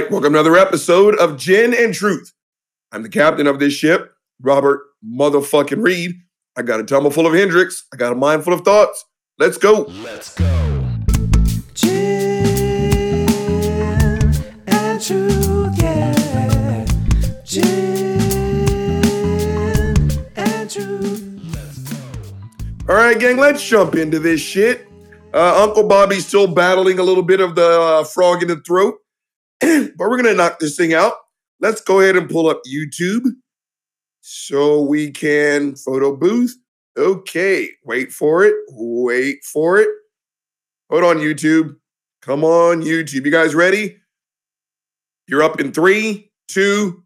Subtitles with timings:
[0.00, 2.30] right, welcome to another episode of Gin and Truth.
[2.92, 6.16] I'm the captain of this ship, Robert motherfucking Reed.
[6.54, 7.86] I got a tumble full of Hendrick's.
[7.94, 9.02] I got a mind full of thoughts.
[9.38, 9.86] Let's go.
[10.04, 10.44] Let's go.
[11.72, 13.26] Gin
[14.66, 16.84] and truth, yeah.
[17.42, 18.20] Gin
[20.36, 21.30] and truth.
[22.86, 24.88] All right, gang, let's jump into this shit.
[25.32, 28.96] Uh, Uncle Bobby's still battling a little bit of the uh, frog in the throat,
[29.96, 31.14] but we're gonna knock this thing out.
[31.60, 33.24] Let's go ahead and pull up YouTube
[34.20, 36.56] so we can photo booth.
[36.96, 38.54] Okay, wait for it.
[38.68, 39.88] Wait for it.
[40.90, 41.76] Hold on, YouTube.
[42.22, 43.24] Come on, YouTube.
[43.24, 43.98] You guys ready?
[45.28, 47.02] You're up in three, two.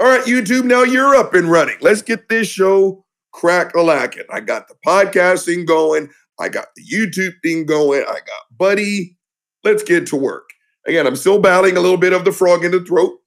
[0.00, 1.76] All right, YouTube, now you're up and running.
[1.80, 4.24] Let's get this show crack a lacking.
[4.30, 6.10] I got the podcasting going.
[6.40, 8.02] I got the YouTube thing going.
[8.02, 9.16] I got Buddy.
[9.64, 10.48] Let's get to work.
[10.88, 13.20] Again, I'm still battling a little bit of the frog in the throat.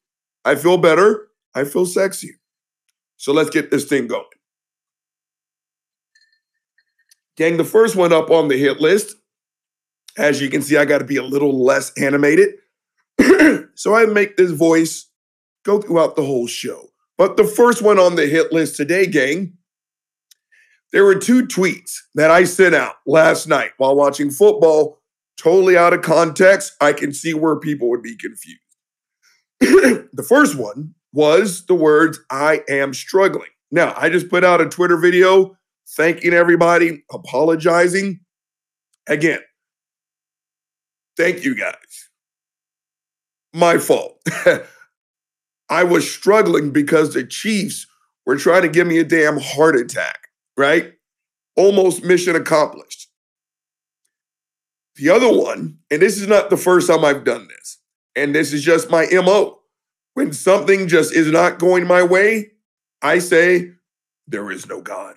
[0.43, 1.27] I feel better.
[1.53, 2.31] I feel sexy.
[3.18, 4.26] So let's get this thing going.
[7.37, 9.15] Gang, the first one up on the hit list.
[10.18, 12.55] As you can see, I got to be a little less animated.
[13.75, 15.07] so I make this voice
[15.63, 16.87] go throughout the whole show.
[17.15, 19.53] But the first one on the hit list today, gang,
[20.91, 25.01] there were two tweets that I sent out last night while watching football,
[25.41, 26.73] totally out of context.
[26.79, 28.59] I can see where people would be confused.
[29.59, 33.49] the first one was the words, I am struggling.
[33.71, 35.57] Now, I just put out a Twitter video
[35.95, 38.21] thanking everybody, apologizing.
[39.07, 39.39] Again,
[41.17, 42.09] thank you guys.
[43.53, 44.21] My fault.
[45.69, 47.87] I was struggling because the Chiefs
[48.25, 50.93] were trying to give me a damn heart attack, right?
[51.55, 53.10] Almost mission accomplished.
[54.95, 57.77] The other one, and this is not the first time I've done this,
[58.15, 59.59] and this is just my MO.
[60.13, 62.51] When something just is not going my way,
[63.01, 63.71] I say,
[64.28, 65.16] there is no God.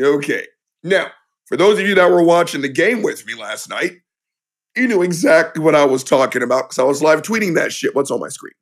[0.00, 0.46] Okay.
[0.82, 1.08] Now,
[1.46, 3.98] for those of you that were watching the game with me last night,
[4.76, 7.94] you knew exactly what I was talking about because I was live tweeting that shit.
[7.94, 8.54] What's on my screen?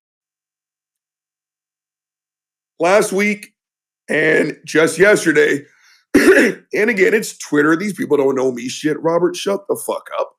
[2.80, 3.52] Last week
[4.08, 5.64] and just yesterday,
[6.14, 7.76] and again, it's Twitter.
[7.76, 9.00] These people don't know me shit.
[9.02, 10.36] Robert, shut the fuck up.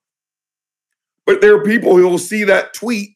[1.25, 3.11] But there are people who will see that tweet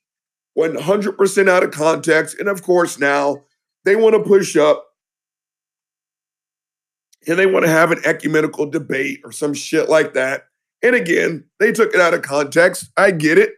[0.58, 2.40] 100% out of context.
[2.40, 3.44] And of course, now
[3.84, 4.86] they want to push up
[7.28, 10.46] and they want to have an ecumenical debate or some shit like that.
[10.82, 12.92] And again, they took it out of context.
[12.96, 13.54] I get it.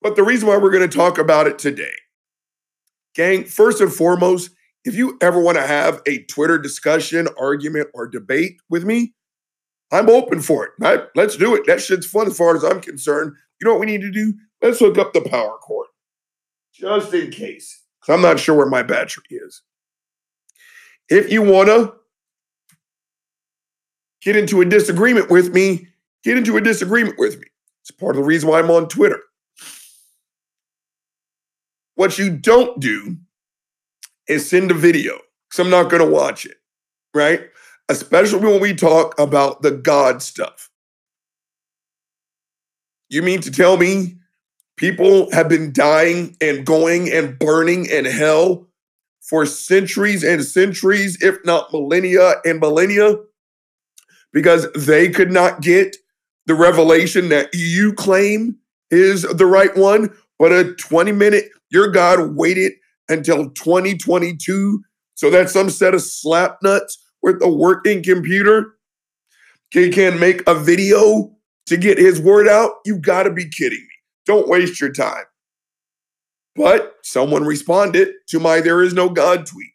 [0.00, 1.92] But the reason why we're going to talk about it today,
[3.14, 4.50] gang, first and foremost,
[4.88, 9.14] if you ever want to have a Twitter discussion, argument, or debate with me,
[9.92, 10.72] I'm open for it.
[10.80, 11.02] Right?
[11.14, 11.66] Let's do it.
[11.66, 13.34] That shit's fun as far as I'm concerned.
[13.60, 14.34] You know what we need to do?
[14.62, 15.86] Let's hook up the power cord
[16.72, 17.82] just in case.
[18.08, 19.62] I'm not sure where my battery is.
[21.10, 21.94] If you want to
[24.22, 25.88] get into a disagreement with me,
[26.24, 27.46] get into a disagreement with me.
[27.82, 29.20] It's part of the reason why I'm on Twitter.
[31.96, 33.18] What you don't do
[34.28, 35.18] is send a video
[35.48, 36.56] because I'm not going to watch it,
[37.14, 37.42] right?
[37.88, 40.70] Especially when we talk about the God stuff.
[43.08, 44.18] You mean to tell me
[44.76, 48.66] people have been dying and going and burning in hell
[49.20, 53.16] for centuries and centuries, if not millennia and millennia,
[54.32, 55.96] because they could not get
[56.46, 58.56] the revelation that you claim
[58.90, 62.72] is the right one, but a 20 minute, your God waited
[63.08, 64.82] until 2022
[65.14, 68.74] so that some set of slap nuts with a working computer
[69.72, 71.30] can, make a video
[71.66, 72.72] to get his word out?
[72.86, 73.94] You gotta be kidding me.
[74.26, 75.24] Don't waste your time.
[76.56, 79.72] But someone responded to my There Is No God tweet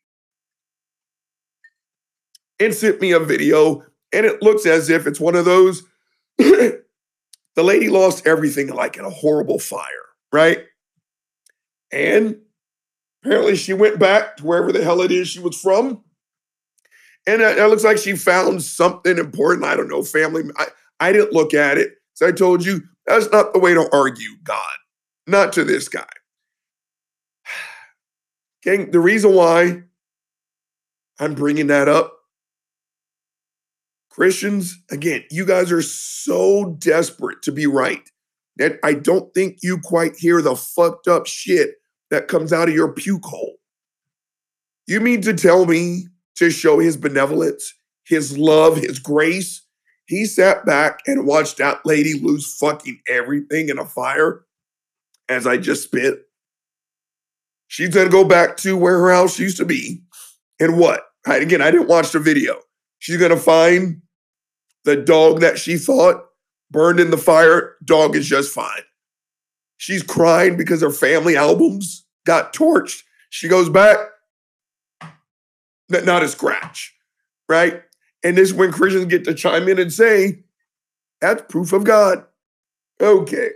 [2.60, 5.84] and sent me a video, and it looks as if it's one of those.
[6.38, 6.84] the
[7.58, 9.86] lady lost everything like in a horrible fire,
[10.32, 10.64] right?
[11.92, 12.38] And
[13.24, 16.04] apparently she went back to wherever the hell it is she was from.
[17.26, 19.66] And it, looks like she found something important.
[19.66, 20.44] I don't know, family.
[20.58, 20.66] I,
[21.00, 21.94] I didn't look at it.
[22.16, 24.76] So I told you that's not the way to argue God,
[25.26, 26.06] not to this guy.
[28.64, 29.84] Gang, the reason why
[31.18, 32.14] I'm bringing that up,
[34.10, 38.08] Christians, again, you guys are so desperate to be right
[38.58, 41.76] that I don't think you quite hear the fucked up shit
[42.10, 43.56] that comes out of your puke hole.
[44.88, 47.74] You mean to tell me to show his benevolence,
[48.06, 49.64] his love, his grace,
[50.06, 54.46] he sat back and watched that lady lose fucking everything in a fire
[55.30, 56.24] as I just spit.
[57.68, 60.04] She's gonna go back to where her house used to be.
[60.60, 61.06] And what?
[61.26, 62.60] Right, again, I didn't watch the video.
[63.00, 64.02] She's gonna find
[64.84, 66.26] the dog that she thought
[66.70, 67.78] burned in the fire.
[67.86, 68.84] Dog is just fine.
[69.84, 73.04] She's crying because her family albums got torched.
[73.30, 73.98] She goes back,
[75.90, 76.96] not a scratch,
[77.50, 77.84] right?
[78.24, 80.46] And this is when Christians get to chime in and say,
[81.20, 82.24] that's proof of God.
[83.02, 83.50] Okay.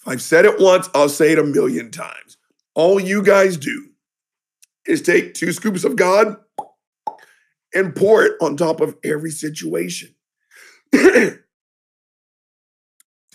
[0.00, 2.38] If I've said it once, I'll say it a million times.
[2.74, 3.90] All you guys do
[4.86, 6.38] is take two scoops of God
[7.74, 10.14] and pour it on top of every situation.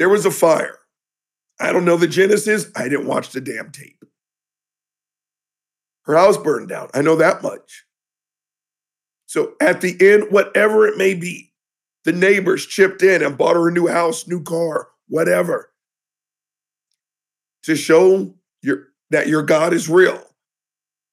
[0.02, 0.80] there was a fire.
[1.60, 2.72] I don't know the Genesis.
[2.76, 4.04] I didn't watch the damn tape.
[6.06, 6.90] Her house burned down.
[6.96, 7.86] I know that much.
[9.28, 11.54] So at the end, whatever it may be,
[12.04, 15.70] the neighbors chipped in and bought her a new house, new car, whatever,
[17.66, 18.34] to show
[18.64, 20.20] your that your God is real.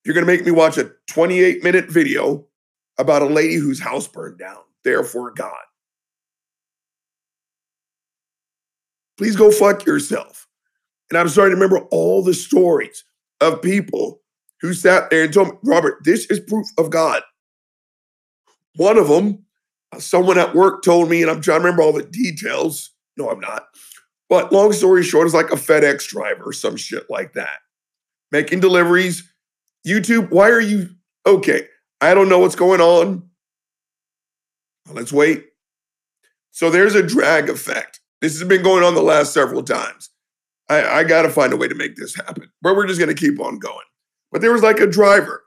[0.06, 2.46] You're going to make me watch a 28 minute video
[2.96, 4.62] about a lady whose house burned down.
[4.82, 5.67] Therefore, God.
[9.18, 10.46] Please go fuck yourself.
[11.10, 13.04] And I'm starting to remember all the stories
[13.40, 14.20] of people
[14.60, 17.22] who sat there and told me, Robert, this is proof of God.
[18.76, 19.44] One of them,
[19.92, 22.90] uh, someone at work told me, and I'm trying to remember all the details.
[23.16, 23.66] No, I'm not.
[24.28, 27.58] But long story short, it's like a FedEx driver or some shit like that.
[28.30, 29.32] Making deliveries.
[29.86, 30.90] YouTube, why are you
[31.26, 31.66] okay?
[32.00, 33.28] I don't know what's going on.
[34.92, 35.46] Let's wait.
[36.50, 38.00] So there's a drag effect.
[38.20, 40.10] This has been going on the last several times.
[40.68, 43.14] I, I got to find a way to make this happen, but we're just going
[43.14, 43.76] to keep on going.
[44.30, 45.44] But there was like a driver.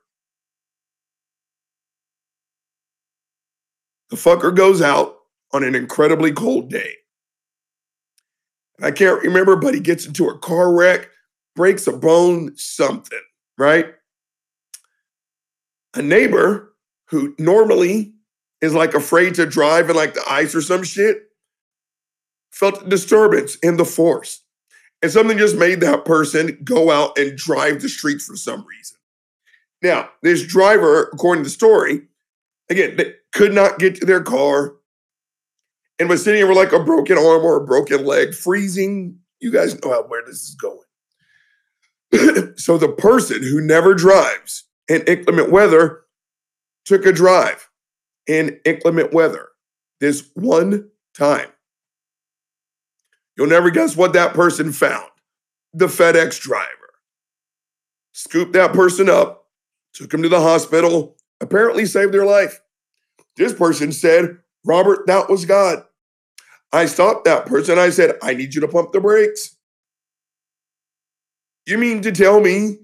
[4.09, 5.17] The fucker goes out
[5.53, 6.95] on an incredibly cold day.
[8.81, 11.09] I can't remember, but he gets into a car wreck,
[11.55, 13.21] breaks a bone, something,
[13.57, 13.93] right?
[15.93, 16.73] A neighbor
[17.09, 18.13] who normally
[18.61, 21.30] is like afraid to drive in like the ice or some shit
[22.51, 24.43] felt disturbance in the force.
[25.01, 28.97] And something just made that person go out and drive the streets for some reason.
[29.81, 32.03] Now, this driver, according to the story,
[32.69, 34.75] again, they could not get to their car
[35.97, 39.17] and was sitting with like a broken arm or a broken leg, freezing.
[39.39, 40.77] You guys know where this is going.
[42.57, 46.01] so the person who never drives in inclement weather
[46.85, 47.69] took a drive
[48.27, 49.49] in inclement weather
[49.99, 51.47] this one time.
[53.41, 55.09] You'll never guess what that person found.
[55.73, 56.67] The FedEx driver.
[58.13, 59.47] Scooped that person up,
[59.95, 62.61] took him to the hospital, apparently saved their life.
[63.37, 65.83] This person said, Robert, that was God.
[66.71, 67.79] I stopped that person.
[67.79, 69.57] I said, I need you to pump the brakes.
[71.65, 72.77] You mean to tell me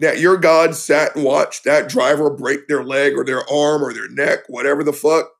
[0.00, 3.94] that your God sat and watched that driver break their leg or their arm or
[3.94, 5.33] their neck, whatever the fuck?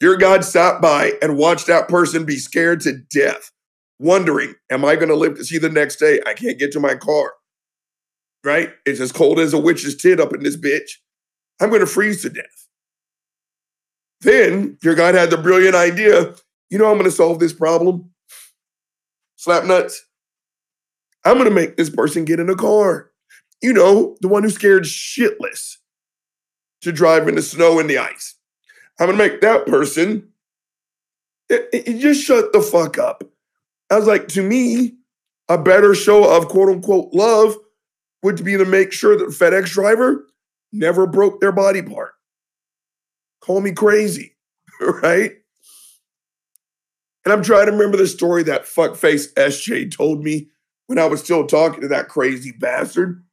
[0.00, 3.50] Your God sat by and watched that person be scared to death,
[3.98, 6.20] wondering, Am I going to live to see the next day?
[6.26, 7.32] I can't get to my car.
[8.44, 8.70] Right?
[8.84, 10.90] It's as cold as a witch's tit up in this bitch.
[11.60, 12.68] I'm going to freeze to death.
[14.20, 16.34] Then your God had the brilliant idea
[16.70, 18.10] you know, I'm going to solve this problem.
[19.36, 20.04] Slap nuts.
[21.24, 23.10] I'm going to make this person get in a car.
[23.62, 25.76] You know, the one who's scared shitless
[26.82, 28.35] to drive in the snow and the ice.
[28.98, 30.28] I'm to make that person
[31.48, 33.24] it, it- just shut the fuck up.
[33.90, 34.96] I was like, to me,
[35.48, 37.56] a better show of quote unquote love
[38.22, 40.26] would be to make sure that FedEx driver
[40.72, 42.12] never broke their body part.
[43.40, 44.36] Call me crazy,
[44.80, 45.32] right?
[47.24, 50.48] And I'm trying to remember the story that fuckface SJ told me
[50.86, 53.24] when I was still talking to that crazy bastard.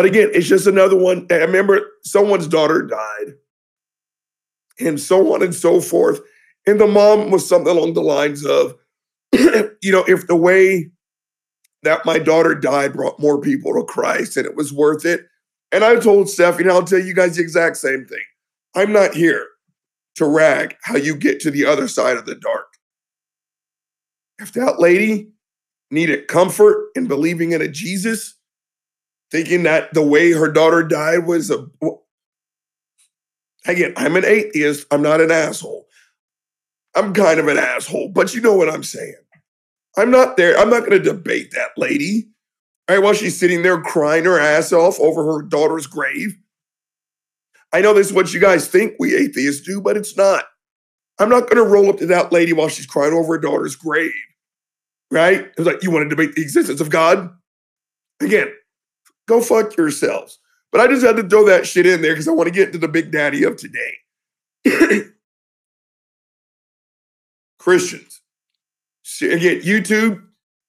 [0.00, 1.26] But again, it's just another one.
[1.30, 3.34] I remember someone's daughter died,
[4.78, 6.22] and so on and so forth.
[6.66, 8.76] And the mom was something along the lines of,
[9.32, 10.90] you know, if the way
[11.82, 15.26] that my daughter died brought more people to Christ and it was worth it.
[15.70, 18.24] And I told Stephanie, and I'll tell you guys the exact same thing.
[18.74, 19.46] I'm not here
[20.14, 22.68] to rag how you get to the other side of the dark.
[24.38, 25.28] If that lady
[25.90, 28.39] needed comfort in believing in a Jesus,
[29.32, 31.66] thinking that the way her daughter died was a.
[33.66, 34.86] Again, I'm an atheist.
[34.90, 35.86] I'm not an asshole.
[36.96, 39.16] I'm kind of an asshole, but you know what I'm saying.
[39.96, 40.58] I'm not there.
[40.58, 42.28] I'm not going to debate that lady.
[42.90, 42.98] right?
[43.02, 46.36] While she's sitting there crying her ass off over her daughter's grave.
[47.72, 50.44] I know this is what you guys think we atheists do, but it's not.
[51.18, 53.76] I'm not going to roll up to that lady while she's crying over her daughter's
[53.76, 54.12] grave,
[55.10, 55.48] right?
[55.56, 57.30] It's like, you want to debate the existence of God?
[58.20, 58.48] Again,
[59.30, 60.38] go fuck yourselves.
[60.72, 62.72] But I just had to throw that shit in there because I want to get
[62.72, 63.94] to the big daddy of today.
[67.58, 68.20] Christians.
[69.22, 70.22] Again, YouTube,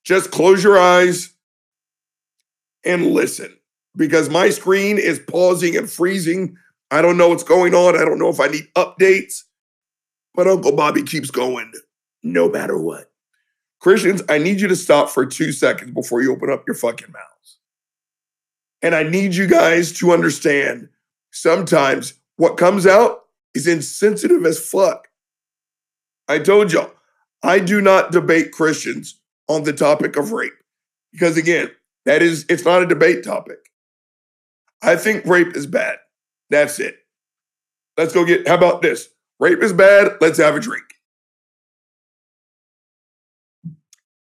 [0.03, 1.33] just close your eyes
[2.83, 3.55] and listen
[3.95, 6.57] because my screen is pausing and freezing.
[6.89, 7.95] I don't know what's going on.
[7.95, 9.43] I don't know if I need updates,
[10.33, 11.71] but Uncle Bobby keeps going
[12.23, 13.11] no matter what.
[13.79, 17.11] Christians, I need you to stop for two seconds before you open up your fucking
[17.11, 17.30] mouths.
[18.81, 20.89] And I need you guys to understand
[21.31, 25.07] sometimes what comes out is insensitive as fuck.
[26.27, 26.91] I told y'all,
[27.43, 30.53] I do not debate Christians on the topic of rape
[31.11, 31.69] because, again,
[32.05, 33.57] that is, it's not a debate topic.
[34.81, 35.97] I think rape is bad.
[36.49, 36.95] That's it.
[37.97, 39.09] Let's go get, how about this?
[39.39, 40.17] Rape is bad.
[40.21, 40.85] Let's have a drink.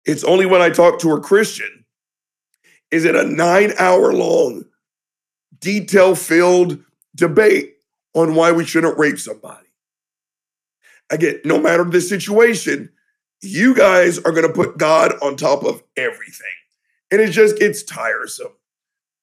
[0.05, 1.78] It's only when I talk to a Christian
[2.91, 4.65] is it a nine hour long,
[5.59, 6.83] detail filled
[7.15, 7.75] debate
[8.13, 9.67] on why we shouldn't rape somebody.
[11.09, 12.89] Again, no matter the situation,
[13.41, 16.47] you guys are going to put God on top of everything.
[17.11, 18.53] And it just gets tiresome.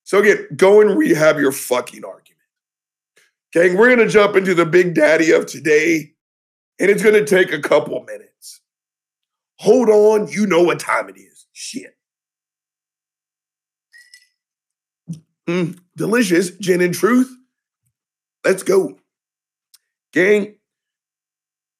[0.04, 2.36] So, again, go and rehab your fucking argument.
[3.52, 6.12] Gang, we're going to jump into the big daddy of today,
[6.78, 8.60] and it's going to take a couple minutes.
[9.58, 11.46] Hold on, you know what time it is.
[11.52, 11.96] Shit.
[15.48, 17.30] Mm, delicious gin and truth.
[18.44, 18.98] Let's go.
[20.12, 20.56] Gang,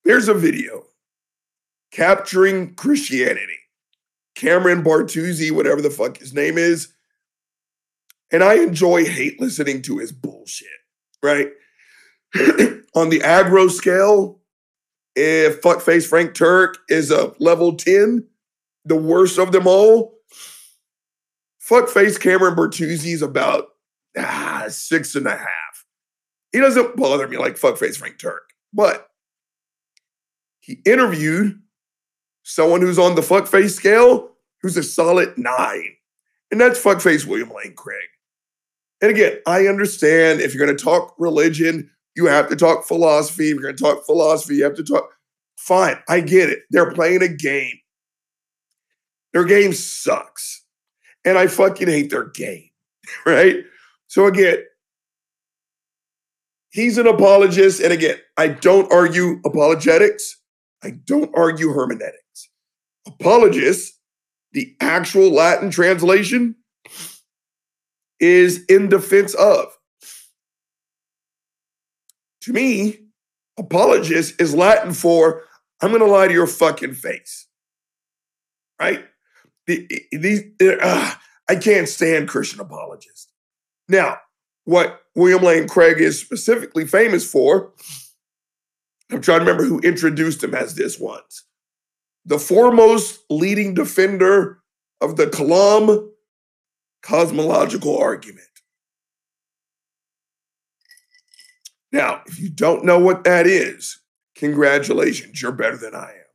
[0.05, 0.85] there's a video
[1.91, 3.59] capturing Christianity.
[4.35, 6.93] Cameron Bertuzzi, whatever the fuck his name is.
[8.31, 10.69] And I enjoy hate listening to his bullshit,
[11.23, 11.49] right?
[12.95, 14.41] On the aggro scale,
[15.15, 18.27] if fuckface Frank Turk is a level 10,
[18.85, 20.16] the worst of them all,
[21.69, 23.69] fuckface Cameron Bertuzzi is about
[24.19, 25.85] ah, six and a half.
[26.53, 29.09] He doesn't bother me like fuckface Frank Turk, but
[30.61, 31.61] he interviewed
[32.43, 34.31] someone who's on the fuckface scale
[34.63, 35.93] who's a solid nine.
[36.51, 37.99] And that's fuckface William Lane Craig.
[39.03, 43.51] And again, I understand if you're going to talk religion, you have to talk philosophy.
[43.51, 45.11] If you're going to talk philosophy, you have to talk.
[45.59, 46.61] Fine, I get it.
[46.71, 47.79] They're playing a game.
[49.33, 50.66] Their game sucks.
[51.27, 52.71] And I fucking hate their game,
[53.27, 53.57] right?
[54.07, 54.59] So again,
[56.71, 57.81] he's an apologist.
[57.81, 60.41] And again, I don't argue apologetics,
[60.83, 62.49] I don't argue hermeneutics.
[63.07, 63.99] Apologists,
[64.53, 66.55] the actual Latin translation,
[68.21, 69.67] is in defense of.
[72.43, 73.01] To me,
[73.59, 75.43] apologist is Latin for
[75.81, 77.47] I'm going to lie to your fucking face.
[78.81, 79.05] Right?
[79.67, 81.15] These, uh,
[81.49, 83.29] I can't stand Christian apologists.
[83.89, 84.19] Now,
[84.65, 87.73] what William Lane Craig is specifically famous for,
[89.11, 91.45] I'm trying to remember who introduced him as this once.
[92.25, 94.61] The foremost leading defender
[95.01, 96.09] of the Kalam
[97.03, 98.43] cosmological argument.
[101.93, 104.01] Now, if you don't know what that is,
[104.35, 106.27] congratulations, you're better than I am.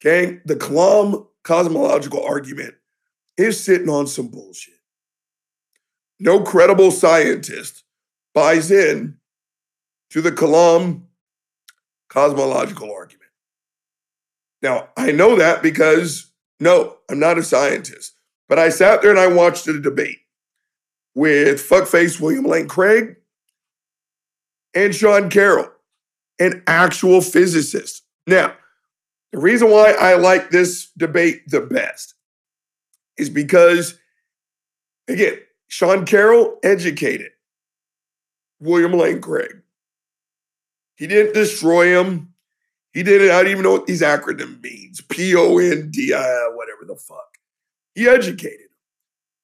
[0.00, 2.74] Okay, the Kalam cosmological argument
[3.38, 4.74] is sitting on some bullshit.
[6.18, 7.84] No credible scientist
[8.34, 9.18] buys in
[10.10, 11.02] to the Kalam
[12.08, 13.30] cosmological argument.
[14.60, 18.14] Now, I know that because, no, I'm not a scientist,
[18.48, 20.18] but I sat there and I watched a debate
[21.14, 23.16] with fuckface William Lane Craig
[24.74, 25.70] and Sean Carroll,
[26.40, 28.02] an actual physicist.
[28.26, 28.54] Now,
[29.32, 32.14] the reason why I like this debate the best
[33.16, 33.98] is because,
[35.08, 37.32] again, Sean Carroll educated
[38.60, 39.62] William Lane Craig.
[40.96, 42.32] He didn't destroy him.
[42.92, 45.02] He didn't, I don't even know what these acronym means.
[45.02, 47.36] P O N D I, whatever the fuck.
[47.94, 48.66] He educated him.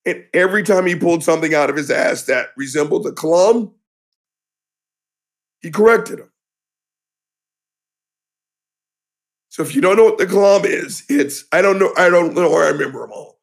[0.04, 3.72] And every time he pulled something out of his ass that resembled a Kalam,
[5.60, 6.31] he corrected him.
[9.52, 12.32] So if you don't know what the Kalam is, it's I don't know, I don't
[12.32, 13.38] know or I remember them all.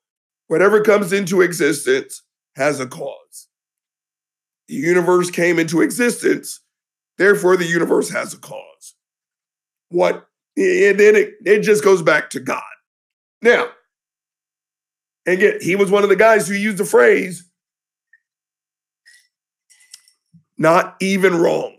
[0.48, 2.24] Whatever comes into existence
[2.56, 3.48] has a cause.
[4.68, 6.62] The universe came into existence,
[7.20, 8.96] therefore the universe has a cause.
[9.89, 12.63] What and then it, it just goes back to God.
[13.44, 13.68] Now,
[15.28, 17.48] And again, he was one of the guys who used the phrase,
[20.58, 21.78] not even wrong.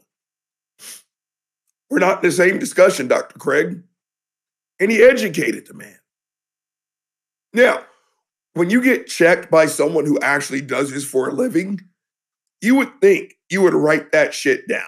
[1.91, 3.37] We're not in the same discussion, Dr.
[3.37, 3.83] Craig.
[4.81, 5.99] And he educated the man.
[7.53, 7.85] Now,
[8.55, 11.81] when you get checked by someone who actually does this for a living,
[12.61, 14.83] you would think you would write that shit down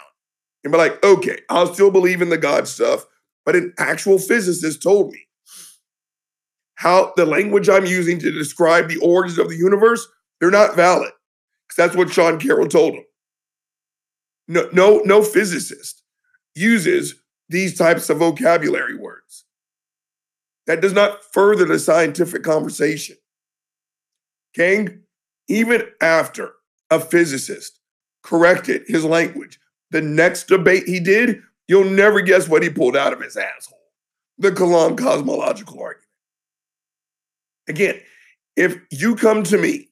[0.65, 3.05] and be like, okay, I'll still believe in the God stuff,
[3.45, 5.27] but an actual physicist told me
[6.77, 10.07] how the language I'm using to describe the origins of the universe,
[10.41, 11.13] they're not valid.
[11.69, 13.05] Because that's what Sean Carroll told him.
[14.49, 16.03] No, no, no physicist
[16.55, 17.15] uses
[17.49, 19.45] these types of vocabulary words.
[20.67, 23.17] That does not further the scientific conversation.
[24.55, 25.01] King,
[25.49, 26.53] even after
[26.91, 27.81] a physicist
[28.23, 29.59] corrected his language,
[29.91, 33.79] the next debate he did, you'll never guess what he pulled out of his asshole
[34.39, 36.09] the Kalam cosmological argument.
[37.69, 38.01] Again,
[38.57, 39.89] if you come to me,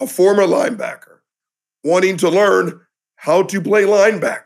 [0.00, 1.18] a former linebacker,
[1.82, 2.80] wanting to learn
[3.16, 4.44] how to play linebacker,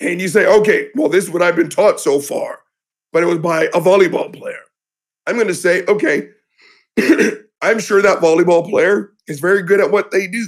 [0.00, 2.60] and you say, okay, well, this is what I've been taught so far,
[3.12, 4.62] but it was by a volleyball player.
[5.26, 6.28] I'm going to say, okay,
[7.62, 10.46] I'm sure that volleyball player is very good at what they do,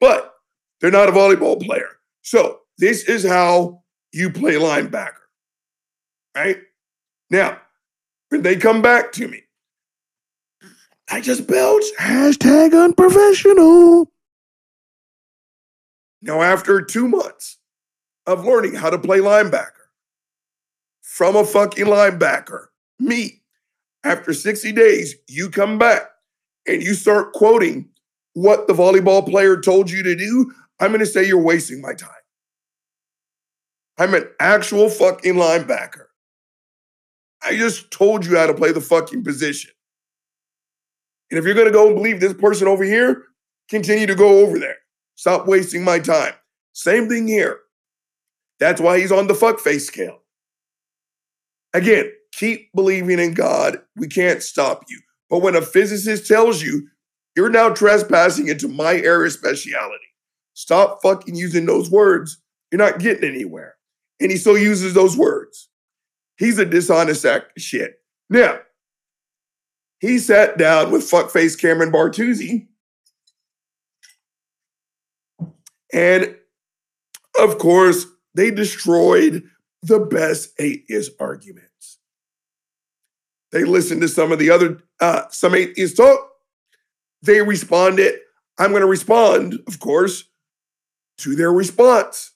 [0.00, 0.34] but
[0.80, 1.88] they're not a volleyball player.
[2.22, 5.12] So this is how you play linebacker,
[6.34, 6.58] right?
[7.30, 7.58] Now,
[8.30, 9.42] when they come back to me,
[11.08, 14.10] I just belch, hashtag unprofessional.
[16.22, 17.58] Now, after two months
[18.26, 19.79] of learning how to play linebacker
[21.10, 22.66] from a fucking linebacker,
[23.00, 23.42] me,
[24.04, 26.02] after 60 days, you come back
[26.68, 27.88] and you start quoting
[28.34, 31.94] what the volleyball player told you to do, I'm going to say you're wasting my
[31.94, 32.10] time.
[33.98, 36.04] I'm an actual fucking linebacker.
[37.42, 39.72] I just told you how to play the fucking position.
[41.28, 43.24] And if you're going to go and believe this person over here,
[43.68, 44.78] continue to go over there.
[45.16, 46.34] Stop wasting my time.
[46.72, 47.58] Same thing here.
[48.60, 50.19] That's why he's on the fuck face scale.
[51.72, 53.80] Again, keep believing in God.
[53.96, 55.00] We can't stop you.
[55.28, 56.88] But when a physicist tells you
[57.36, 60.04] you're now trespassing into my area of speciality,
[60.54, 62.40] stop fucking using those words.
[62.70, 63.76] You're not getting anywhere.
[64.20, 65.68] And he still uses those words.
[66.36, 67.96] He's a dishonest act of shit.
[68.28, 68.58] Now,
[70.00, 72.66] he sat down with fuckface Cameron Bertuzzi.
[75.92, 76.36] And
[77.38, 79.44] of course, they destroyed
[79.82, 81.98] the best atheist arguments.
[83.52, 86.30] They listened to some of the other uh, some atheists talk.
[87.22, 88.14] They responded.
[88.58, 90.24] I'm going to respond, of course,
[91.18, 92.32] to their response.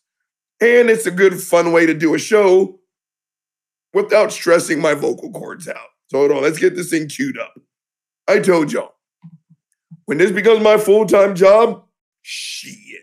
[0.60, 2.80] And it's a good, fun way to do a show
[3.92, 5.76] without stressing my vocal cords out.
[6.06, 7.54] So hold on, let's get this thing queued up.
[8.26, 8.94] I told y'all,
[10.06, 11.84] when this becomes my full-time job,
[12.22, 13.02] shit.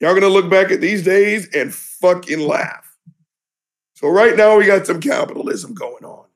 [0.00, 2.83] Y'all gonna look back at these days and fucking laugh.
[3.94, 6.26] So right now we got some capitalism going on.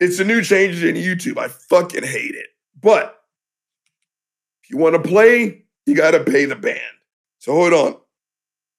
[0.00, 1.38] It's the new changes in YouTube.
[1.38, 2.48] I fucking hate it.
[2.80, 3.22] But
[4.64, 6.80] if you want to play, you gotta pay the band.
[7.38, 7.96] So hold on.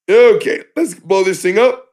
[0.10, 1.88] Okay, let's blow this thing up.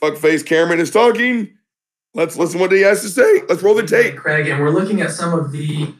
[0.00, 1.56] Fuckface Cameron is talking.
[2.14, 3.42] Let's listen what he has to say.
[3.48, 4.16] Let's roll the tape.
[4.16, 5.94] Craig, and we're looking at some of the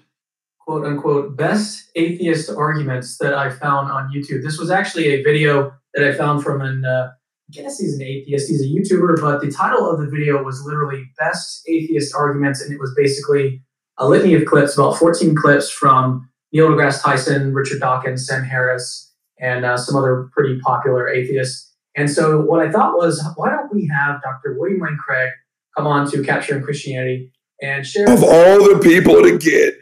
[0.61, 4.43] quote unquote best atheist arguments that I found on YouTube.
[4.43, 7.11] This was actually a video that I found from an, uh,
[7.49, 10.63] I guess he's an atheist, he's a YouTuber, but the title of the video was
[10.65, 13.63] literally Best Atheist Arguments, and it was basically
[13.99, 19.15] a litany of clips, about 14 clips from Neil deGrasse Tyson, Richard Dawkins, Sam Harris,
[19.41, 21.75] and uh, some other pretty popular atheists.
[21.97, 24.57] And so what I thought was, why don't we have Dr.
[24.59, 25.31] William Lane Craig
[25.77, 27.33] come on to Capturing Christianity
[27.63, 29.75] and share Of all the people to get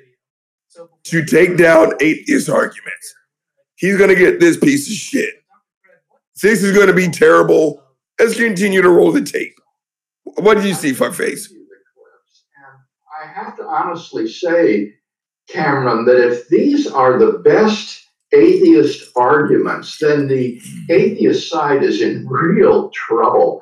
[1.05, 3.15] to take down atheist arguments,
[3.77, 5.35] he's gonna get this piece of shit.
[6.43, 7.83] This is gonna be terrible.
[8.19, 9.55] Let's continue to roll the tape.
[10.25, 11.49] What did you see, fuckface?
[11.51, 11.61] And
[13.23, 14.95] I have to honestly say,
[15.49, 22.27] Cameron, that if these are the best atheist arguments, then the atheist side is in
[22.27, 23.61] real trouble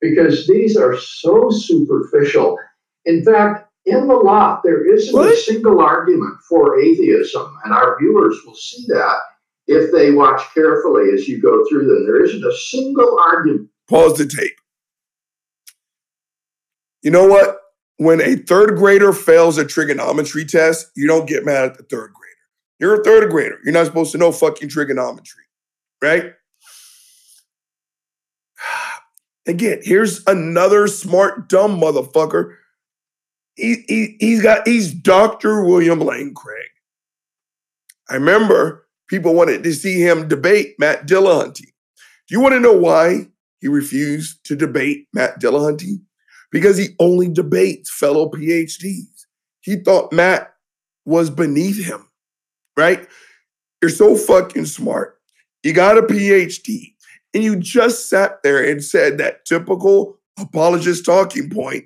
[0.00, 2.56] because these are so superficial.
[3.04, 8.38] In fact, in the lot, there isn't a single argument for atheism, and our viewers
[8.46, 9.16] will see that
[9.66, 12.06] if they watch carefully as you go through them.
[12.06, 13.70] There isn't a single argument.
[13.88, 14.56] Pause the tape.
[17.02, 17.58] You know what?
[17.96, 22.12] When a third grader fails a trigonometry test, you don't get mad at the third
[22.12, 22.34] grader.
[22.80, 23.58] You're a third grader.
[23.64, 25.44] You're not supposed to know fucking trigonometry,
[26.02, 26.32] right?
[29.46, 32.56] Again, here's another smart, dumb motherfucker
[33.56, 35.64] He, he, he's got, he's Dr.
[35.64, 36.70] William Lane Craig.
[38.08, 41.66] I remember people wanted to see him debate Matt Dillahunty.
[42.26, 43.28] Do you want to know why
[43.60, 46.00] he refused to debate Matt Dillahunty?
[46.50, 49.26] Because he only debates fellow PhDs.
[49.60, 50.54] He thought Matt
[51.04, 52.08] was beneath him,
[52.76, 53.06] right?
[53.82, 55.18] You're so fucking smart.
[55.62, 56.94] You got a PhD,
[57.32, 61.84] and you just sat there and said that typical apologist talking point,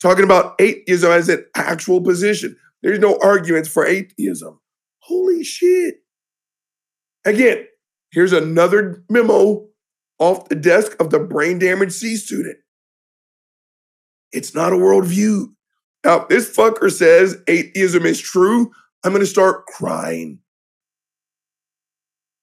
[0.00, 2.56] talking about atheism as an actual position.
[2.82, 4.58] There's no arguments for atheism.
[5.00, 5.96] Holy shit.
[7.26, 7.66] Again,
[8.12, 9.66] here's another memo
[10.18, 12.56] off the desk of the brain damaged C student.
[14.32, 15.48] It's not a worldview.
[16.04, 18.70] Now, this fucker says atheism is true,
[19.04, 20.38] I'm going to start crying.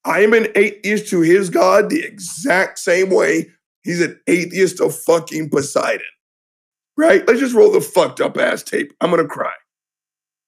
[0.05, 3.47] I am an atheist to his God the exact same way
[3.83, 6.01] he's an atheist to fucking Poseidon.
[6.97, 7.25] Right?
[7.25, 8.93] Let's just roll the fucked up ass tape.
[8.99, 9.53] I'm going to cry.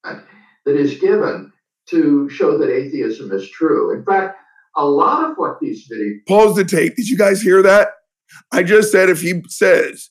[0.04, 1.54] that is given
[1.90, 3.96] to show that atheism is true.
[3.96, 4.38] In fact,
[4.76, 6.96] a lot of what these videos Pause the tape.
[6.96, 7.90] Did you guys hear that?
[8.52, 10.10] I just said if he says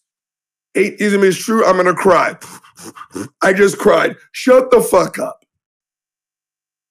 [0.74, 2.36] atheism is true, I'm going to cry.
[3.42, 4.16] I just cried.
[4.32, 5.44] Shut the fuck up.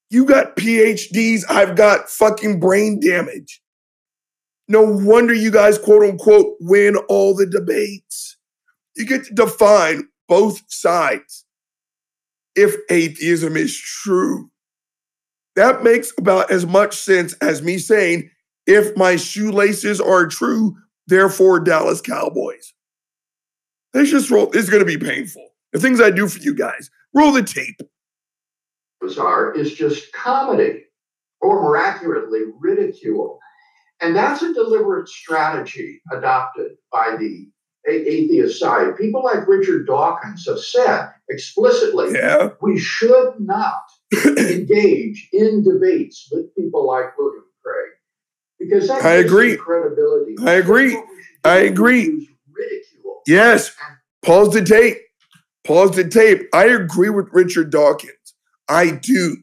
[0.09, 3.61] You got PhDs, I've got fucking brain damage.
[4.67, 8.37] No wonder you guys, quote unquote, win all the debates.
[8.95, 11.45] You get to define both sides
[12.55, 14.51] if atheism is true.
[15.55, 18.29] That makes about as much sense as me saying,
[18.65, 20.75] if my shoelaces are true,
[21.07, 22.73] therefore Dallas Cowboys.
[23.93, 24.49] Let's just roll.
[24.53, 25.47] It's going to be painful.
[25.73, 26.89] The things I do for you guys.
[27.13, 27.79] Roll the tape.
[29.01, 30.85] Bizarre is just comedy,
[31.41, 33.39] or more accurately, ridicule.
[34.01, 37.47] And that's a deliberate strategy adopted by the
[37.87, 38.97] atheist side.
[38.97, 42.49] People like Richard Dawkins have said explicitly Yeah.
[42.61, 43.81] we should not
[44.37, 47.91] engage in debates with people like William Craig
[48.59, 49.57] because that I agree.
[49.57, 50.35] credibility.
[50.41, 50.95] I agree.
[50.95, 52.29] What we should do I agree.
[53.27, 53.71] yes.
[54.23, 54.97] Pause the tape.
[55.65, 56.47] Pause the tape.
[56.53, 58.13] I agree with Richard Dawkins.
[58.69, 59.37] I do.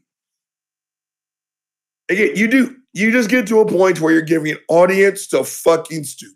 [2.09, 2.75] Again, you do.
[2.93, 6.35] You just get to a point where you're giving an audience to fucking stupid.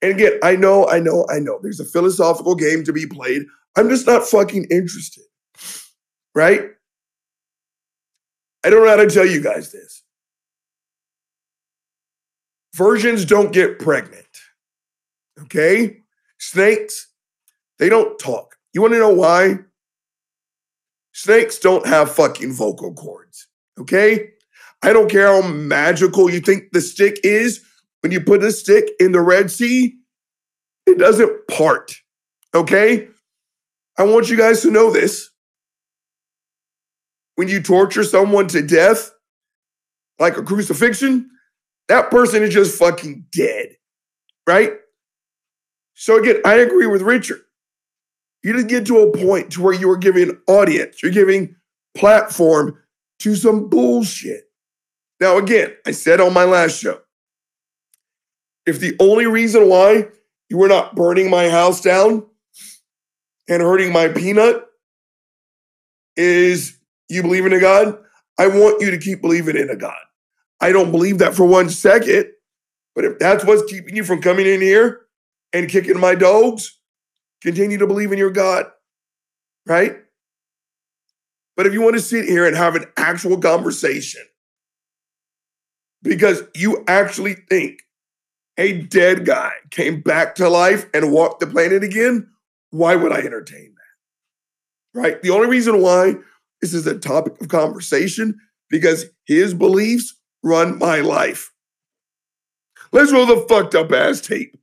[0.00, 1.58] And again, I know, I know, I know.
[1.62, 3.42] There's a philosophical game to be played.
[3.76, 5.24] I'm just not fucking interested.
[6.34, 6.70] Right?
[8.64, 10.02] I don't know how to tell you guys this.
[12.74, 14.26] Virgins don't get pregnant.
[15.42, 15.98] Okay?
[16.38, 17.08] Snakes,
[17.78, 18.56] they don't talk.
[18.72, 19.58] You want to know why?
[21.12, 23.46] Snakes don't have fucking vocal cords.
[23.78, 24.30] Okay?
[24.82, 27.62] I don't care how magical you think the stick is.
[28.00, 29.96] When you put a stick in the Red Sea,
[30.86, 31.94] it doesn't part.
[32.54, 33.08] Okay?
[33.96, 35.30] I want you guys to know this.
[37.36, 39.10] When you torture someone to death,
[40.18, 41.30] like a crucifixion,
[41.88, 43.76] that person is just fucking dead.
[44.46, 44.72] Right?
[45.94, 47.40] So again, I agree with Richard.
[48.42, 51.56] You just get to a point to where you are giving audience, you're giving
[51.94, 52.78] platform
[53.20, 54.44] to some bullshit.
[55.20, 57.00] Now, again, I said on my last show,
[58.66, 60.08] if the only reason why
[60.48, 62.26] you were not burning my house down
[63.48, 64.66] and hurting my peanut
[66.16, 67.98] is you believe in a God,
[68.38, 69.96] I want you to keep believing in a God.
[70.60, 72.26] I don't believe that for one second,
[72.94, 75.02] but if that's what's keeping you from coming in here
[75.52, 76.78] and kicking my dogs,
[77.42, 78.66] continue to believe in your God,
[79.66, 79.96] right?
[81.56, 84.22] But if you want to sit here and have an actual conversation,
[86.02, 87.80] because you actually think
[88.58, 92.28] a dead guy came back to life and walked the planet again,
[92.70, 95.00] why would I entertain that?
[95.00, 95.22] Right?
[95.22, 96.14] The only reason why
[96.64, 101.52] this is a topic of conversation because his beliefs run my life.
[102.90, 104.56] Let's roll the fucked up ass tape.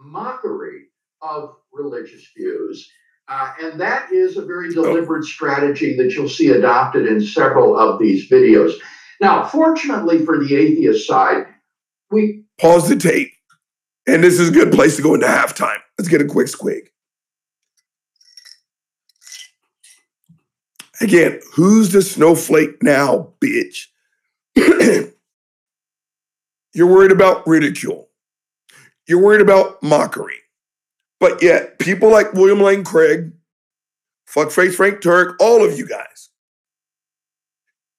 [0.00, 0.86] mockery
[1.22, 2.90] of religious views.
[3.28, 8.00] Uh, and that is a very deliberate strategy that you'll see adopted in several of
[8.00, 8.72] these videos.
[9.20, 11.46] Now, fortunately for the atheist side,
[12.10, 13.30] we Pause the tape.
[14.08, 15.78] And this is a good place to go into halftime.
[15.98, 16.88] Let's get a quick squig.
[21.00, 23.86] Again, who's the snowflake now, bitch?
[26.74, 28.08] You're worried about ridicule.
[29.06, 30.38] You're worried about mockery.
[31.20, 33.32] But yet, people like William Lane Craig,
[34.28, 36.30] Fuckface Frank Turk, all of you guys,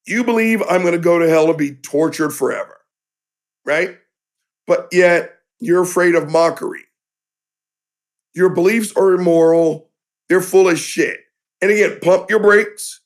[0.05, 2.77] you believe I'm going to go to hell and be tortured forever,
[3.65, 3.97] right?
[4.65, 6.83] But yet, you're afraid of mockery.
[8.33, 9.89] Your beliefs are immoral.
[10.29, 11.21] They're full of shit.
[11.61, 13.01] And again, pump your brakes.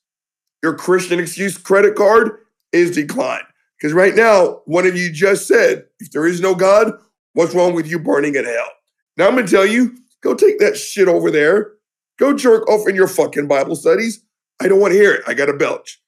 [0.62, 2.38] Your Christian excuse credit card
[2.72, 3.44] is declined.
[3.76, 6.92] Because right now, one of you just said, if there is no God,
[7.32, 8.68] what's wrong with you burning in hell?
[9.16, 11.72] Now I'm gonna tell you, go take that shit over there.
[12.18, 14.22] Go jerk off in your fucking Bible studies.
[14.60, 15.22] I don't want to hear it.
[15.26, 16.00] I gotta belch.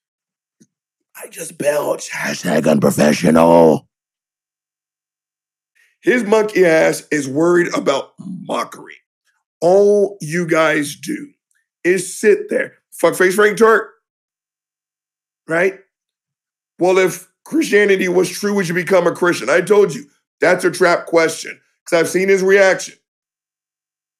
[1.17, 2.11] I just belch.
[2.11, 3.89] Hashtag unprofessional.
[6.01, 8.99] His monkey ass is worried about mockery.
[9.61, 11.34] All you guys do
[11.85, 12.79] is sit there.
[13.01, 13.91] Fuckface Frank Turk.
[15.47, 15.81] Right?
[16.79, 19.51] Well, if Christianity was true, would you become a Christian?
[19.51, 20.07] I told you
[20.41, 22.95] that's a trap question because I've seen his reaction.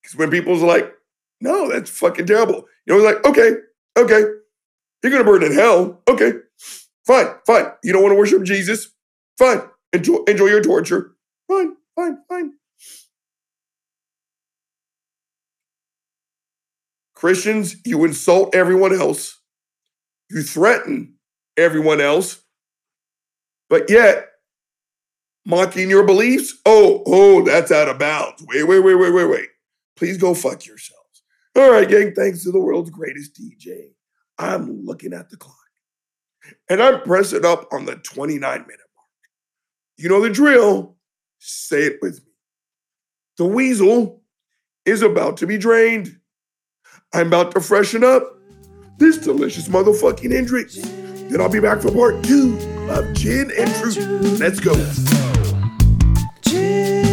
[0.03, 0.93] Because when people's like,
[1.41, 2.67] no, that's fucking terrible.
[2.87, 3.53] You know, like, okay,
[3.97, 4.25] okay,
[5.03, 6.03] you're gonna burn in hell.
[6.09, 6.33] Okay,
[7.07, 7.67] fine, fine.
[7.83, 8.91] You don't want to worship Jesus?
[9.39, 9.63] Fine.
[9.93, 11.13] Enjoy, enjoy your torture.
[11.49, 12.53] Fine, fine, fine.
[17.25, 19.41] Christians, you insult everyone else.
[20.29, 21.15] You threaten
[21.57, 22.43] everyone else.
[23.71, 24.27] But yet,
[25.47, 28.45] mocking your beliefs, oh, oh, that's out of bounds.
[28.47, 29.49] Wait, wait, wait, wait, wait, wait.
[29.97, 31.23] Please go fuck yourselves.
[31.57, 33.93] All right, gang, thanks to the world's greatest DJ.
[34.39, 35.57] I'm looking at the clock.
[36.69, 39.09] And I'm pressing up on the 29 minute mark.
[39.97, 40.97] You know the drill.
[41.39, 42.33] Say it with me.
[43.39, 44.21] The weasel
[44.85, 46.19] is about to be drained.
[47.15, 48.25] I'm about to freshen up
[48.99, 50.75] this delicious motherfucking Hendrick's.
[51.31, 52.59] Then I'll be back for part two
[52.91, 54.41] of Gin and Truth.
[54.41, 54.75] Let's go.
[56.43, 57.07] Gin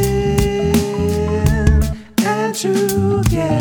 [2.26, 3.61] and truth, yeah.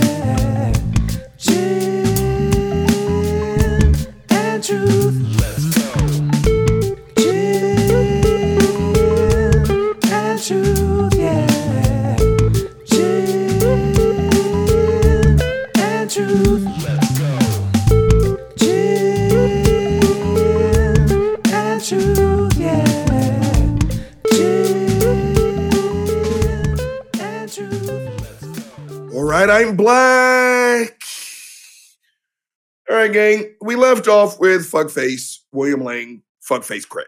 [29.61, 31.03] I'm black.
[32.88, 33.55] All right, gang.
[33.61, 37.07] We left off with fuckface William Lang, fuckface Craig.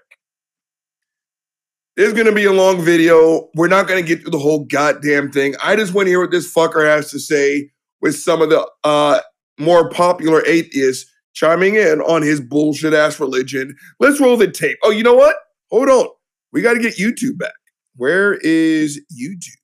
[1.97, 3.49] This is going to be a long video.
[3.55, 5.55] We're not going to get through the whole goddamn thing.
[5.65, 7.71] I just want to hear what this fucker has to say
[8.03, 9.21] with some of the uh,
[9.59, 13.75] more popular atheists chiming in on his bullshit ass religion.
[13.99, 14.77] Let's roll the tape.
[14.83, 15.37] Oh, you know what?
[15.71, 16.09] Hold on.
[16.53, 17.55] We got to get YouTube back.
[17.97, 19.62] Where is YouTube?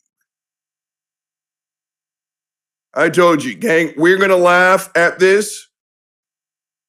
[2.99, 5.69] I told you, gang, we're going to laugh at this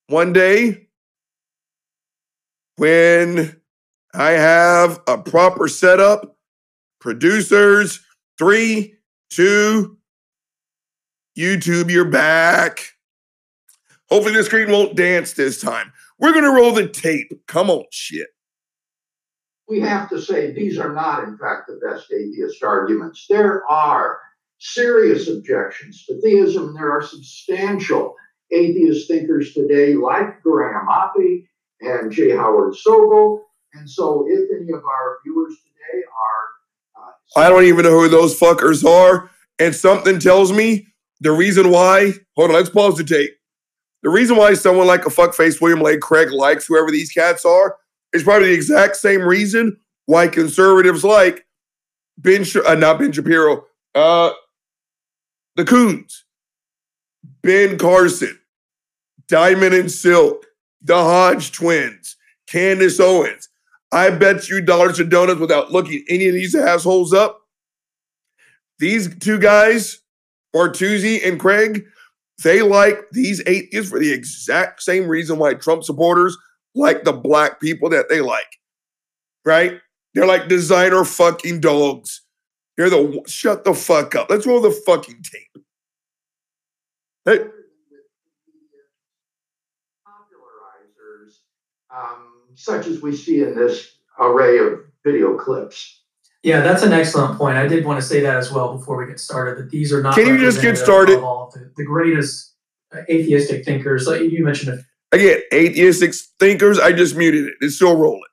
[0.08, 0.88] one day
[2.78, 3.62] when
[4.16, 6.36] I have a proper setup,
[7.00, 8.00] producers,
[8.40, 8.96] three,
[9.30, 10.00] two,
[11.38, 12.94] YouTube, you're back.
[14.10, 15.94] Hopefully the screen won't dance this time.
[16.18, 17.32] We're going to roll the tape.
[17.46, 18.30] Come on, shit.
[19.68, 23.28] we have to say these are not, in fact, the best atheist arguments.
[23.30, 24.18] There are
[24.60, 26.74] serious objections to theism.
[26.74, 28.16] There are substantial
[28.52, 31.46] atheist thinkers today, like Graham Oppy
[31.82, 32.36] and J.
[32.36, 33.40] Howard Sobel.
[33.74, 38.10] And so, if any of our viewers today are, uh, I don't even know who
[38.10, 39.30] those fuckers are.
[39.60, 40.88] And something tells me
[41.20, 43.32] the reason why, hold on, let's pause the tape.
[44.02, 47.78] The reason why someone like a fuckface William Lane Craig likes whoever these cats are
[48.14, 51.46] is probably the exact same reason why conservatives like
[52.18, 54.32] Ben, Sh- uh, not Ben Shapiro, uh,
[55.56, 56.26] the Coons,
[57.42, 58.40] Ben Carson,
[59.28, 60.46] Diamond and Silk,
[60.82, 62.16] the Hodge twins,
[62.48, 63.50] Candace Owens.
[63.92, 67.42] I bet you dollars and donuts without looking any of these assholes up.
[68.78, 70.00] These two guys,
[70.56, 71.86] Bertuzzi and Craig,
[72.44, 76.38] they like these atheists for the exact same reason why Trump supporters
[76.76, 78.58] like the black people that they like.
[79.44, 79.80] Right?
[80.14, 82.22] They're like designer fucking dogs.
[82.80, 84.30] They're the shut the fuck up.
[84.30, 85.66] Let's roll the fucking tape.
[87.26, 87.40] Hey,
[90.08, 91.40] popularizers,
[91.94, 96.04] um, such as we see in this array of video clips.
[96.42, 97.58] Yeah, that's an excellent point.
[97.58, 99.62] I did want to say that as well before we get started.
[99.62, 100.16] That these are not.
[100.16, 101.18] Can you just get started?
[101.18, 102.54] of all of the, the greatest
[102.96, 104.08] uh, atheistic thinkers.
[104.08, 104.80] Like you mentioned,
[105.12, 107.56] a again, atheistic thinkers, I just muted it.
[107.60, 108.24] It's still rolling.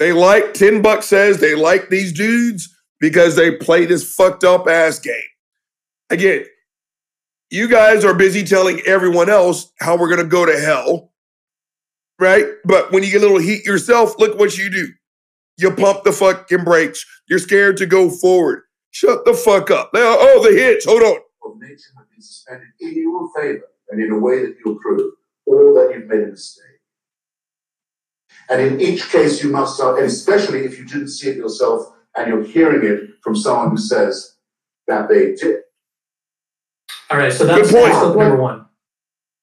[0.00, 4.66] They like, 10 bucks says they like these dudes because they play this fucked up
[4.66, 5.14] ass game.
[6.08, 6.46] Again,
[7.50, 11.12] you guys are busy telling everyone else how we're gonna go to hell,
[12.18, 12.46] right?
[12.64, 14.88] But when you get a little heat yourself, look what you do.
[15.58, 17.04] You pump the fucking brakes.
[17.28, 18.62] You're scared to go forward.
[18.92, 19.90] Shut the fuck up.
[19.92, 20.86] Now, Oh, the hits.
[20.86, 21.18] Hold on.
[21.40, 24.56] What makes him a be suspended in your favor and in a way that
[25.46, 26.69] or that you've made a mistake.
[28.50, 31.92] And in each case, you must, uh, and especially if you didn't see it yourself
[32.16, 34.36] and you're hearing it from someone who says
[34.88, 35.60] that they did.
[37.10, 38.18] All right, so that's, Good point.
[38.18, 38.66] number one.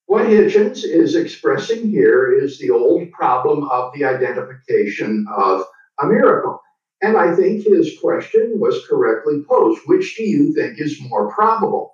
[0.07, 5.63] What Hitchens is expressing here is the old problem of the identification of
[6.01, 6.61] a miracle.
[7.01, 9.81] And I think his question was correctly posed.
[9.85, 11.93] Which do you think is more probable?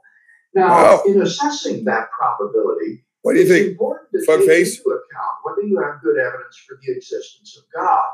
[0.55, 1.01] Now, Wow.
[1.07, 3.71] in assessing that probability, What do you it's think?
[3.71, 4.77] important to Fuck take face?
[4.77, 8.05] into account whether you have good evidence for the existence of God.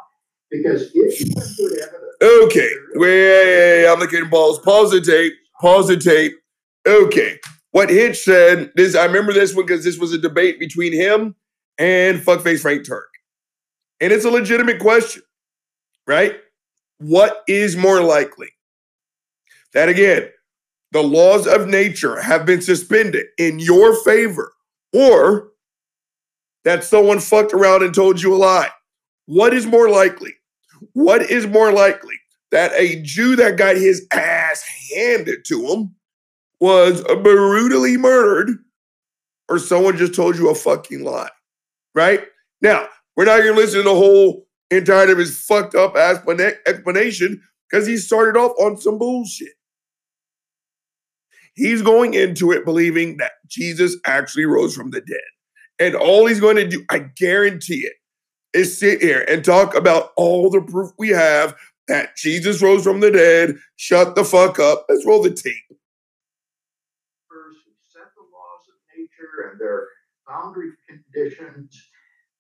[0.50, 2.70] Because if you have good evidence, Okay.
[2.96, 4.60] Wait, I'm looking at balls.
[4.60, 5.34] Pause the tape.
[5.62, 6.34] Pause the tape.
[6.88, 7.40] Okay.
[7.72, 11.36] What Hitch said, this I remember this one because this was a debate between him
[11.78, 13.04] and fuckface Frank Turek.
[14.02, 15.22] And it's a legitimate question,
[16.08, 16.36] right?
[17.00, 18.48] What is more likely?
[19.74, 20.30] That again,
[20.92, 24.54] the laws of nature have been suspended in your favor,
[24.94, 25.50] or
[26.64, 28.70] that someone fucked around and told you a lie.
[29.26, 30.34] What is more likely?
[30.94, 32.16] What is more likely?
[32.52, 34.64] That a Jew that got his ass
[34.96, 35.96] handed to him
[36.60, 38.58] was brutally murdered,
[39.48, 41.30] or someone just told you a fucking lie,
[41.94, 42.22] right?
[42.62, 46.58] Now, we're not going to listen to the whole entirety of his fucked up asplana-
[46.66, 49.54] explanation because he started off on some bullshit.
[51.60, 55.18] He's going into it believing that Jesus actually rose from the dead.
[55.78, 57.96] And all he's going to do, I guarantee it,
[58.58, 61.58] is sit here and talk about all the proof we have
[61.90, 63.58] that Jesus rose from the dead.
[63.76, 64.86] Shut the fuck up.
[64.88, 65.56] Let's roll the tape.
[67.90, 69.88] set the laws of nature and their
[70.26, 71.90] boundary conditions,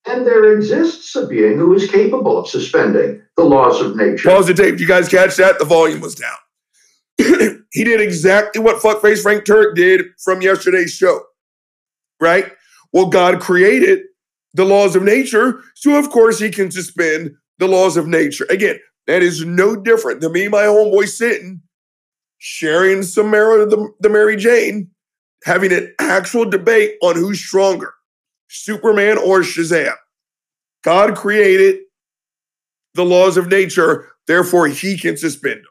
[0.07, 4.29] and there exists a being who is capable of suspending the laws of nature.
[4.29, 4.71] Pause the tape.
[4.71, 5.59] Did you guys catch that?
[5.59, 6.37] The volume was down.
[7.71, 11.21] he did exactly what fuckface Frank Turek did from yesterday's show,
[12.21, 12.51] right?
[12.93, 14.03] Well, God created
[14.53, 18.45] the laws of nature, so of course he can suspend the laws of nature.
[18.49, 21.61] Again, that is no different than me my homeboy sitting,
[22.37, 24.89] sharing some Mary, the, the Mary Jane,
[25.43, 27.93] having an actual debate on who's stronger,
[28.47, 29.93] Superman or Shazam.
[30.83, 31.81] God created
[32.93, 35.68] the laws of nature, therefore he can suspend them.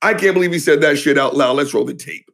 [0.00, 1.56] I can't believe he said that shit out loud.
[1.56, 2.28] Let's roll the tape.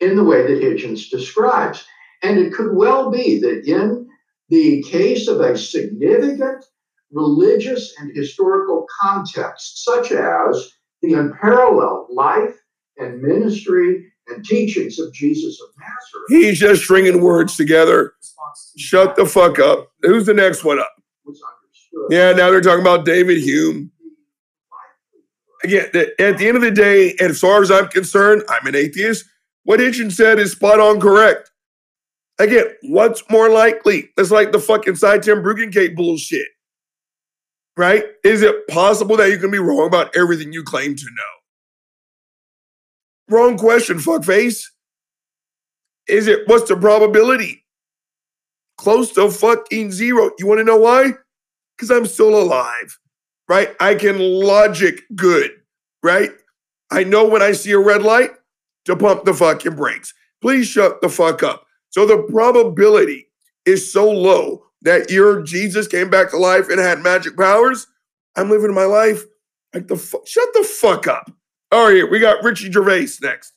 [0.00, 1.84] in the way that Hitchens describes.
[2.22, 4.08] And it could well be that in
[4.48, 6.64] the case of a significant
[7.10, 12.54] religious and historical context, such as the unparalleled life
[12.98, 18.12] and ministry and teachings of Jesus of Nazareth, He's just stringing words together.
[18.76, 19.90] Shut the fuck up.
[20.02, 20.92] Who's the next one up?
[22.10, 23.90] Yeah, now they're talking about David Hume.
[25.64, 29.24] Again, at the end of the day, as far as I'm concerned, I'm an atheist.
[29.64, 31.50] What Hitchens said is spot on correct.
[32.38, 34.10] Again, what's more likely?
[34.18, 36.48] It's like the fucking Sye Ten Bruggencate bullshit.
[37.76, 38.04] Right?
[38.24, 43.36] Is it possible that you can be wrong about everything you claim to know?
[43.36, 44.64] Wrong question, fuckface.
[46.06, 47.64] Is it what's the probability?
[48.78, 50.30] Close to fucking zero.
[50.38, 51.12] You want to know why?
[51.76, 52.98] Because I'm still alive
[53.48, 53.74] right?
[53.80, 55.50] I can logic good,
[56.02, 56.30] right?
[56.90, 58.30] I know when I see a red light
[58.84, 60.14] to pump the fucking brakes.
[60.40, 61.66] Please shut the fuck up.
[61.90, 63.28] So the probability
[63.64, 67.86] is so low that your Jesus came back to life and had magic powers.
[68.36, 69.24] I'm living my life
[69.74, 71.30] like the fu- shut the fuck up.
[71.72, 73.52] All right, we got Richie Gervais next.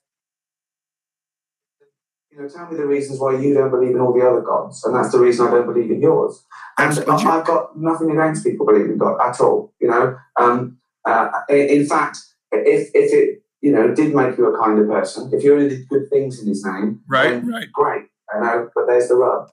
[2.39, 4.86] You know, tell me the reasons why you don't believe in all the other gods,
[4.86, 6.41] and that's the reason I don't believe in yours.
[6.78, 9.73] And That's what you- I- I've got nothing against people believing in God at all.
[9.82, 12.19] You know, um, uh, in, fact,
[12.54, 15.89] if if it you know did make you a kinder person, if you only did
[15.89, 17.69] good things in His name, then right.
[17.73, 18.06] great.
[18.34, 19.49] You know, but there's the rub.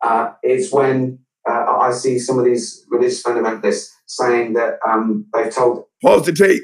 [0.00, 5.52] Uh, it's when uh, I see some of these religious fundamentalists saying that um, they've
[5.52, 6.62] told Pause the tape.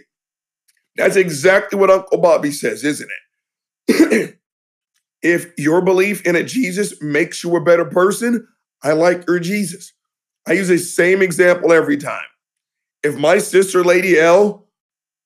[0.94, 3.10] That's exactly what Uncle Bobby says, isn't
[3.88, 4.38] it?
[5.24, 8.46] if your belief in a Jesus makes you a better person,
[8.82, 9.94] I like your Jesus.
[10.46, 12.26] I use the same example every time.
[13.02, 14.68] If my sister, Lady L,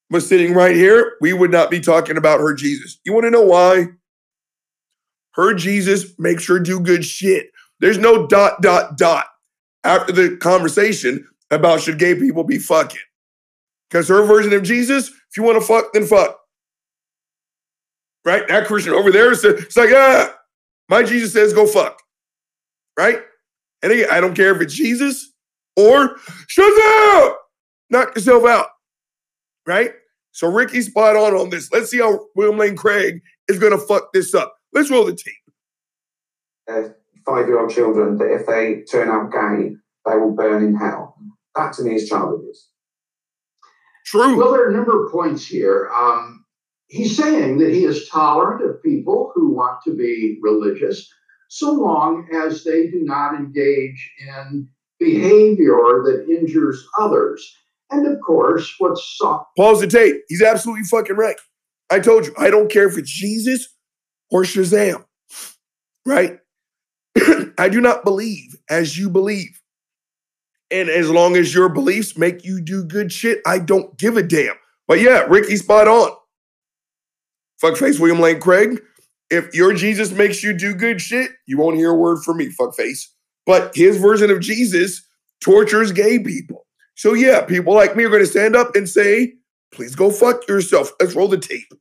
[0.09, 2.99] was sitting right here, we would not be talking about her Jesus.
[3.05, 3.89] You want to know why?
[5.33, 7.49] Her Jesus makes her do good shit.
[7.81, 9.27] There's no dot, dot, dot
[9.83, 13.01] after the conversation about should gay people be fucking.
[13.91, 16.38] Because her version of Jesus, if you want to fuck, then fuck.
[18.25, 18.47] Right?
[18.49, 20.35] That Christian over there is it's like, ah,
[20.89, 22.03] my Jesus says go fuck.
[22.99, 23.21] Right?
[23.83, 25.33] And again, I don't care if it's Jesus
[25.77, 26.17] or
[26.49, 27.41] shut up,
[27.91, 28.67] knock yourself out.
[29.67, 29.93] Right?
[30.33, 31.73] So Ricky's spot on on this.
[31.73, 34.55] Let's see how William Lane Craig is going to fuck this up.
[34.73, 35.35] Let's roll the tape.
[36.69, 36.83] uh,
[37.27, 39.75] five-year-old children that if they turn out gay,
[40.07, 41.17] they will burn in hell.
[41.57, 42.69] That to me is child abuse.
[44.07, 44.37] True.
[44.39, 45.91] Well, there are a number of points here.
[45.95, 46.38] Um,
[46.89, 51.11] he's saying that he is tolerant of people who want to be religious
[51.49, 54.69] so long as they do not engage in
[54.99, 57.55] behavior that injures others.
[57.91, 60.17] And of course, what's so- Pause the tape.
[60.29, 61.37] He's absolutely fucking right.
[61.91, 63.75] I told you, I don't care if it's Jesus
[64.31, 65.05] or Shazam,
[66.05, 66.39] right?
[67.59, 69.61] I do not believe as you believe.
[70.71, 74.23] And as long as your beliefs make you do good shit, I don't give a
[74.23, 74.57] damn.
[74.87, 76.11] But yeah, Ricky's spot on.
[77.63, 78.81] Fuckface William Lane Craig.
[79.31, 82.49] If your Jesus makes you do good shit, you won't hear a word from me,
[82.49, 83.07] fuckface.
[83.45, 85.03] But his version of Jesus
[85.41, 86.67] tortures gay people.
[86.95, 89.35] So yeah, people like me are going to stand up and say,
[89.73, 90.93] please go fuck yourself.
[91.01, 91.73] Let's roll the tape.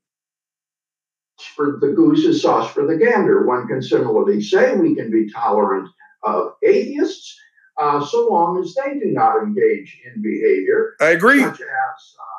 [1.55, 3.45] for the goose is sauce for the gander.
[3.45, 5.89] One can similarly say we can be tolerant
[6.23, 7.35] of atheists
[7.79, 11.41] uh, so long as they do not engage in behavior I agree.
[11.41, 12.36] such as uh,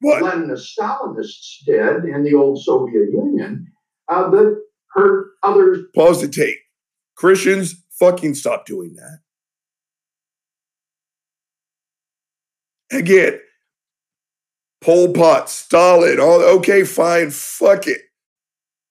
[0.00, 0.22] What?
[0.22, 3.66] the Stalinists did in the old Soviet Union
[4.08, 5.86] uh, that hurt others.
[5.94, 6.58] Pause the tape.
[7.16, 9.18] Christians, fucking stop doing that.
[12.96, 13.40] Again,
[14.80, 18.00] Pol Pot, Stalin, all okay, fine, fuck it.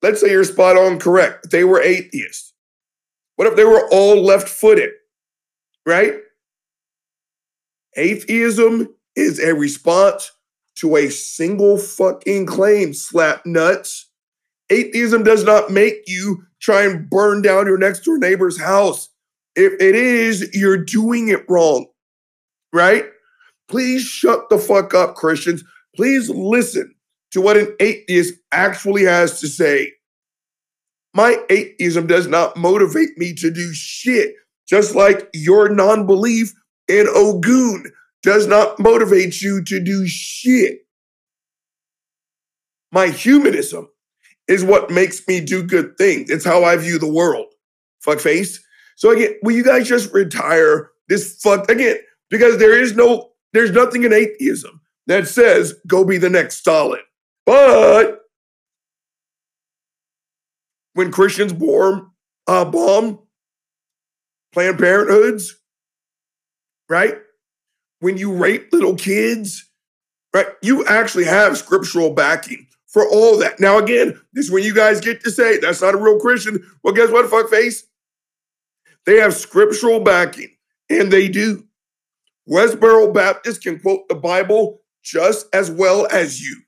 [0.01, 1.49] Let's say you're spot on correct.
[1.49, 2.53] They were atheists.
[3.37, 4.91] What if they were all left footed?
[5.85, 6.15] Right?
[7.95, 10.31] Atheism is a response
[10.77, 14.09] to a single fucking claim, slap nuts.
[14.69, 19.09] Atheism does not make you try and burn down your next door neighbor's house.
[19.55, 21.87] If it is, you're doing it wrong,
[22.73, 23.05] right?
[23.67, 25.63] Please shut the fuck up, Christians.
[25.95, 26.93] Please listen
[27.31, 29.93] to what an atheist actually has to say.
[31.13, 34.35] My atheism does not motivate me to do shit,
[34.67, 36.53] just like your non belief
[36.87, 37.91] in Ogun
[38.27, 40.79] does not motivate you to do shit.
[42.91, 43.87] My humanism
[44.49, 46.29] is what makes me do good things.
[46.29, 47.45] It's how I view the world.
[48.01, 48.61] Fuck face.
[48.97, 51.99] So again, will you guys just retire this fuck again?
[52.29, 56.99] Because there is no, there's nothing in atheism that says go be the next Stalin.
[57.45, 58.23] But
[60.95, 62.11] when Christians bomb,
[62.45, 63.19] uh, bomb
[64.51, 65.51] Planned Parenthoods,
[66.89, 67.19] right?
[67.99, 69.69] When you rape little kids,
[70.33, 70.47] right?
[70.61, 73.59] You actually have scriptural backing for all that.
[73.59, 76.63] Now, again, this is when you guys get to say that's not a real Christian.
[76.83, 77.83] Well, guess what, fuckface?
[79.05, 80.55] They have scriptural backing,
[80.89, 81.65] and they do.
[82.49, 86.61] Westboro Baptist can quote the Bible just as well as you,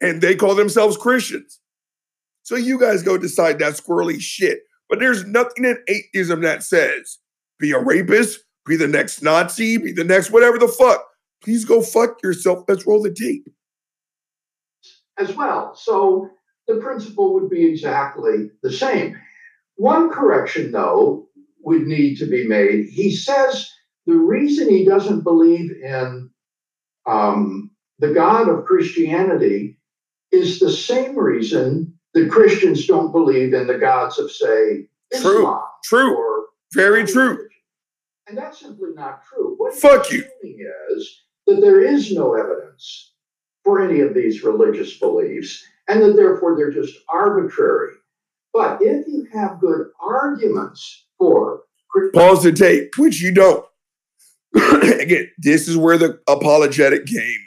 [0.00, 1.60] and they call themselves Christians.
[2.42, 4.60] So you guys go decide that squirrely shit.
[4.88, 7.18] But there's nothing in atheism that says
[7.58, 11.04] be a rapist, be the next Nazi, be the next whatever the fuck.
[11.42, 12.64] Please go fuck yourself.
[12.68, 13.48] Let's roll the tape.
[15.18, 15.74] as well.
[15.74, 16.30] So
[16.68, 19.18] the principle would be exactly the same.
[19.76, 21.28] One correction, though,
[21.60, 22.86] would need to be made.
[22.86, 23.70] He says
[24.06, 26.30] the reason he doesn't believe in
[27.06, 29.78] um, the God of Christianity
[30.30, 34.86] is the same reason that Christians don't believe in the gods of, say,
[35.20, 35.38] True.
[35.40, 36.16] Islam True.
[36.16, 37.48] or Very true.
[38.32, 39.54] And that's simply not true.
[39.58, 40.24] What Fuck you.
[40.42, 43.12] is that there is no evidence
[43.62, 47.92] for any of these religious beliefs, and that therefore they're just arbitrary.
[48.54, 51.64] But if you have good arguments for
[52.14, 53.66] Pause the tape, which you don't.
[54.54, 57.38] Again, this is where the apologetic game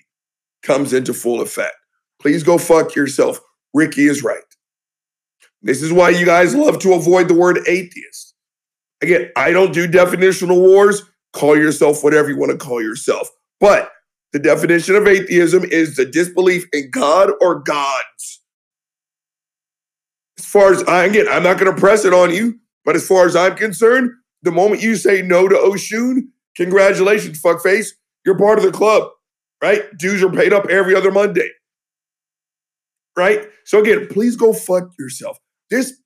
[0.62, 1.76] comes into full effect.
[2.22, 3.40] Please go fuck yourself.
[3.74, 4.38] Ricky is right.
[5.64, 8.35] This is why you guys love to avoid the word atheist.
[9.02, 11.04] Again, I don't do definitional wars.
[11.34, 13.30] Call yourself whatever you want to call yourself.
[13.60, 13.92] But
[14.34, 18.42] the definition of atheism is the disbelief in God or gods.
[20.38, 23.08] As far as I again, I'm not going to press it on you, but as
[23.08, 24.12] far as I'm concerned,
[24.44, 27.90] the moment you say no to Oshun, congratulations, fuckface.
[28.26, 29.10] You're part of the club,
[29.62, 29.84] right?
[29.98, 31.50] Dues are paid up every other Monday,
[33.18, 33.48] right?
[33.66, 35.38] So again, please go fuck yourself.
[35.70, 36.02] This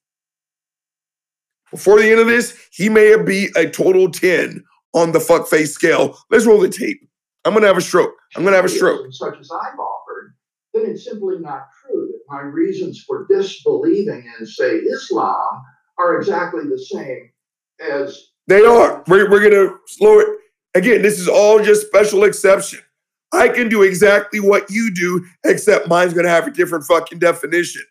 [1.72, 4.64] before the end of this, he may be a total 10
[4.94, 6.18] on the fuck face scale.
[6.30, 7.00] Let's roll the tape.
[7.46, 8.14] I'm gonna have a stroke.
[8.36, 9.08] I'm gonna have a stroke.
[9.12, 10.36] such as I've offered,
[10.74, 15.64] then it's simply not true that my reasons for disbelieving in, say, Islam
[15.98, 17.32] are exactly the same
[17.80, 19.04] as They are.
[19.08, 20.28] We're, we're gonna slow it.
[20.76, 22.80] Again, this is all just special exception.
[23.32, 27.20] I can do exactly what you do, except mine's going to have a different fucking
[27.20, 27.84] definition.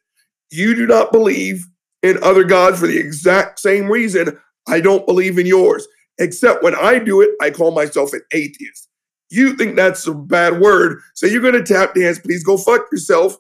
[0.51, 1.65] You do not believe
[2.03, 4.39] in other gods for the exact same reason
[4.69, 5.87] I don't believe in yours.
[6.19, 8.89] Except when I do it, I call myself an atheist.
[9.31, 12.19] You think that's a bad word, so you're going to tap dance.
[12.19, 13.37] Please go fuck yourself.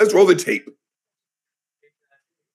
[0.00, 0.66] Let's roll the tape.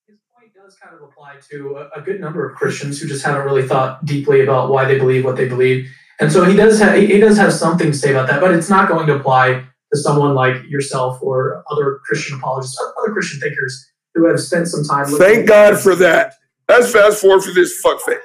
[0.07, 3.23] His point does kind of apply to a, a good number of Christians who just
[3.23, 5.89] haven't really thought deeply about why they believe what they believe.
[6.19, 8.69] And so he does have he does have something to say about that, but it's
[8.69, 9.63] not going to apply
[9.93, 14.83] to someone like yourself or other Christian apologists other Christian thinkers who have spent some
[14.83, 15.05] time.
[15.11, 16.33] looking Thank at- God for that.
[16.67, 18.19] Let's fast forward for this fuckface.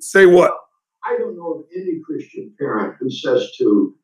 [0.00, 0.52] Say what?
[1.04, 3.94] I don't know of any Christian parent who says to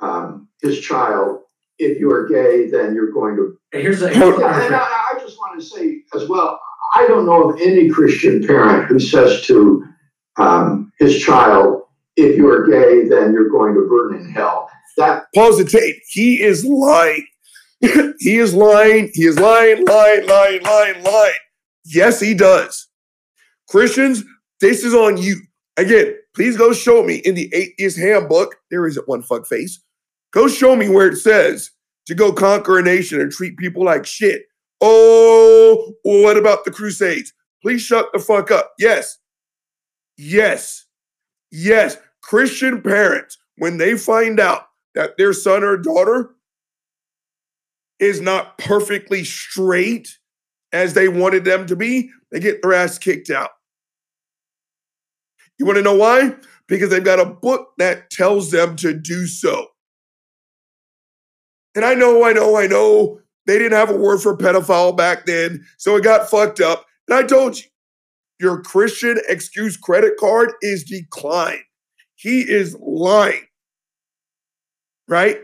[0.00, 1.40] um, his child,
[1.78, 3.56] if you are gay, then you're going to.
[3.72, 4.60] Hey, here's a, Hold here's on.
[4.60, 4.80] a And I,
[5.14, 6.58] I just want to say as well,
[6.94, 9.84] I don't know of any Christian parent who says to
[10.36, 11.82] um, his child,
[12.16, 14.68] if you are gay, then you're going to burn in hell.
[14.96, 15.96] That Pause the tape.
[16.08, 17.26] He is lying.
[18.18, 19.10] he is lying.
[19.14, 21.34] He is lying, lying, lying, lying, lying.
[21.84, 22.88] Yes, he does.
[23.68, 24.24] Christians,
[24.60, 25.40] this is on you.
[25.76, 28.56] Again, please go show me in the atheist handbook.
[28.70, 29.82] There isn't one fuck face.
[30.32, 31.70] Go show me where it says
[32.06, 34.44] to go conquer a nation and treat people like shit.
[34.80, 37.32] Oh, what about the Crusades?
[37.62, 38.72] Please shut the fuck up.
[38.78, 39.18] Yes.
[40.16, 40.86] Yes.
[41.50, 41.96] Yes.
[42.22, 46.34] Christian parents, when they find out that their son or daughter
[47.98, 50.18] is not perfectly straight
[50.72, 53.50] as they wanted them to be, they get their ass kicked out.
[55.58, 56.34] You want to know why?
[56.66, 59.68] Because they've got a book that tells them to do so.
[61.76, 65.26] And I know, I know, I know they didn't have a word for pedophile back
[65.26, 66.86] then, so it got fucked up.
[67.08, 67.64] And I told you,
[68.40, 71.62] your Christian excuse credit card is declined.
[72.16, 73.44] He is lying.
[75.06, 75.38] Right?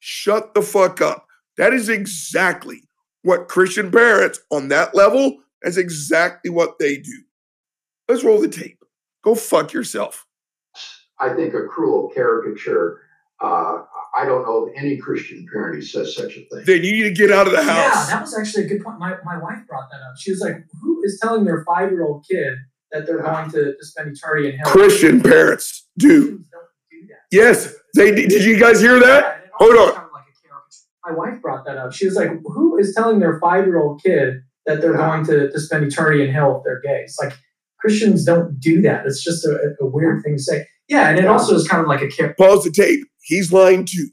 [0.00, 1.23] Shut the fuck up.
[1.56, 2.82] That is exactly
[3.22, 7.22] what Christian parents on that level, that's exactly what they do.
[8.08, 8.78] Let's roll the tape.
[9.22, 10.26] Go fuck yourself.
[11.18, 13.00] I think a cruel caricature.
[13.40, 13.82] Uh,
[14.16, 16.64] I don't know of any Christian parent who says such a thing.
[16.66, 18.08] Then you need to get out of the house.
[18.08, 18.98] Yeah, that was actually a good point.
[18.98, 20.14] My, my wife brought that up.
[20.18, 22.54] She was like, Who is telling their five year old kid
[22.92, 24.70] that they're going to, to spend eternity in hell?
[24.70, 26.30] Christian parents do.
[26.30, 27.16] Don't do that.
[27.32, 28.28] Yes, they did.
[28.28, 29.40] Did you guys hear that?
[29.42, 29.94] Yeah, Hold on.
[29.94, 30.84] sounded like a caricature.
[31.06, 31.92] My wife brought that up.
[31.92, 35.08] She was like, Who is telling their five year old kid that they're Yeah.
[35.08, 37.02] going to, to spend eternity in hell if they're gay?
[37.02, 37.34] It's like
[37.80, 39.04] Christians don't do that.
[39.06, 40.66] It's just a, a weird thing to say.
[40.88, 42.34] Yeah, and it also is kind of like a caricature.
[42.38, 43.00] Pause the tape.
[43.22, 44.08] He's lying too.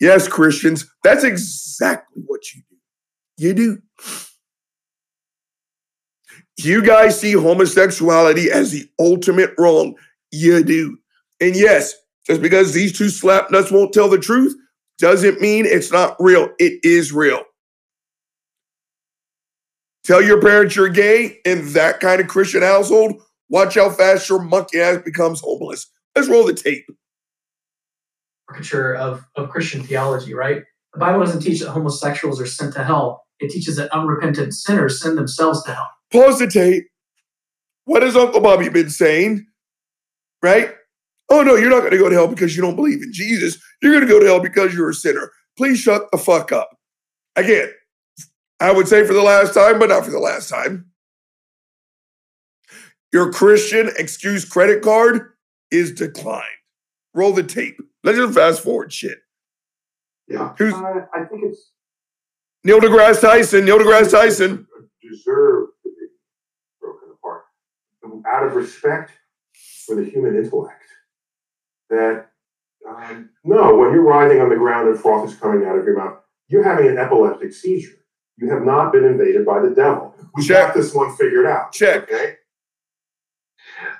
[0.00, 2.76] Yes, Christians, that's exactly what you do.
[3.46, 3.78] You do.
[6.58, 9.94] You guys see homosexuality as the ultimate wrong.
[10.32, 10.98] You do.
[11.40, 11.94] And yes,
[12.26, 14.54] just because these two slap nuts won't tell the truth
[14.98, 16.50] doesn't mean it's not real.
[16.58, 17.42] It is real.
[20.04, 23.20] Tell your parents you're gay in that kind of Christian household.
[23.48, 25.86] Watch how fast your monkey ass becomes homeless.
[26.16, 26.86] Let's roll the tape.
[28.48, 30.62] caricature of, of Christian theology, right?
[30.94, 33.24] The Bible doesn't teach that homosexuals are sent to hell.
[33.40, 35.88] It teaches that unrepentant sinners send themselves to hell.
[36.10, 36.84] Pause the tape.
[37.84, 39.46] What has Uncle Bobby been saying?
[40.42, 40.74] Right?
[41.30, 43.62] Oh no, you're not going to go to hell because you don't believe in Jesus.
[43.82, 45.30] You're going to go to hell because you're a sinner.
[45.56, 46.70] Please shut the fuck up.
[47.36, 47.70] Again,
[48.60, 50.86] I would say for the last time, but not for the last time.
[53.12, 55.32] Your Christian excuse credit card
[55.70, 56.44] is declined.
[57.14, 57.80] Roll the tape.
[58.04, 59.18] Let's just fast forward shit.
[60.26, 60.54] Yeah.
[60.58, 61.72] Who's Uh, I think it's
[62.64, 63.64] Neil deGrasse Tyson?
[63.64, 64.66] Neil deGrasse Tyson.
[65.00, 66.06] deserve to be
[66.80, 67.44] broken apart
[68.26, 69.12] out of respect
[69.86, 70.82] for the human intellect.
[71.88, 72.26] That
[72.88, 75.96] um, no, when you're writhing on the ground and froth is coming out of your
[75.96, 76.18] mouth,
[76.48, 77.96] you're having an epileptic seizure.
[78.36, 80.14] You have not been invaded by the devil.
[80.34, 80.68] We Check.
[80.68, 81.72] got this one figured out.
[81.72, 82.04] Check.
[82.04, 82.34] Okay.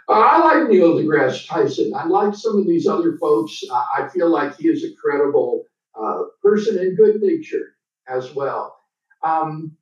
[0.09, 1.93] Uh, I like Neil deGrasse Tyson.
[1.95, 3.63] I like some of these other folks.
[3.71, 5.65] Uh, I feel like he is a credible
[6.01, 7.73] uh, person and good natured
[8.09, 8.77] as well.
[9.23, 9.77] Um,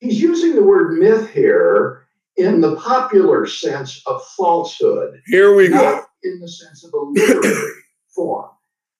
[0.00, 2.06] he's using the word myth here
[2.36, 6.04] in the popular sense of falsehood, Here we go.
[6.24, 7.72] in the sense of a literary
[8.14, 8.50] form.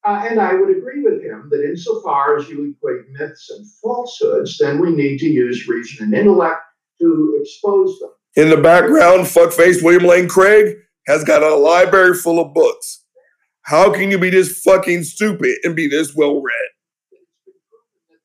[0.07, 4.59] Uh, and I would agree with him that insofar as you equate myths and falsehoods,
[4.59, 6.61] then we need to use reason and intellect
[7.01, 8.11] to expose them.
[8.37, 13.03] In the background, fuckface William Lane Craig has got a library full of books.
[13.63, 16.55] How can you be this fucking stupid and be this well read?
[17.13, 18.21] it's been proven that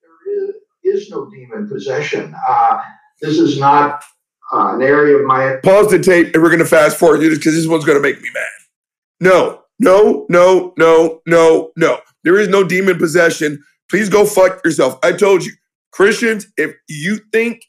[0.84, 2.36] there is, is no demon possession.
[2.48, 2.82] Uh,
[3.22, 4.04] this is not
[4.52, 7.56] uh, an area of my Pause the tape and we're going to fast forward because
[7.56, 8.44] this one's going to make me mad.
[9.22, 12.00] No, No, no, no, no, no.
[12.24, 13.64] There is no demon possession.
[13.90, 15.00] Please go fuck yourself.
[15.04, 15.54] I told you,
[15.92, 17.64] Christians, if you think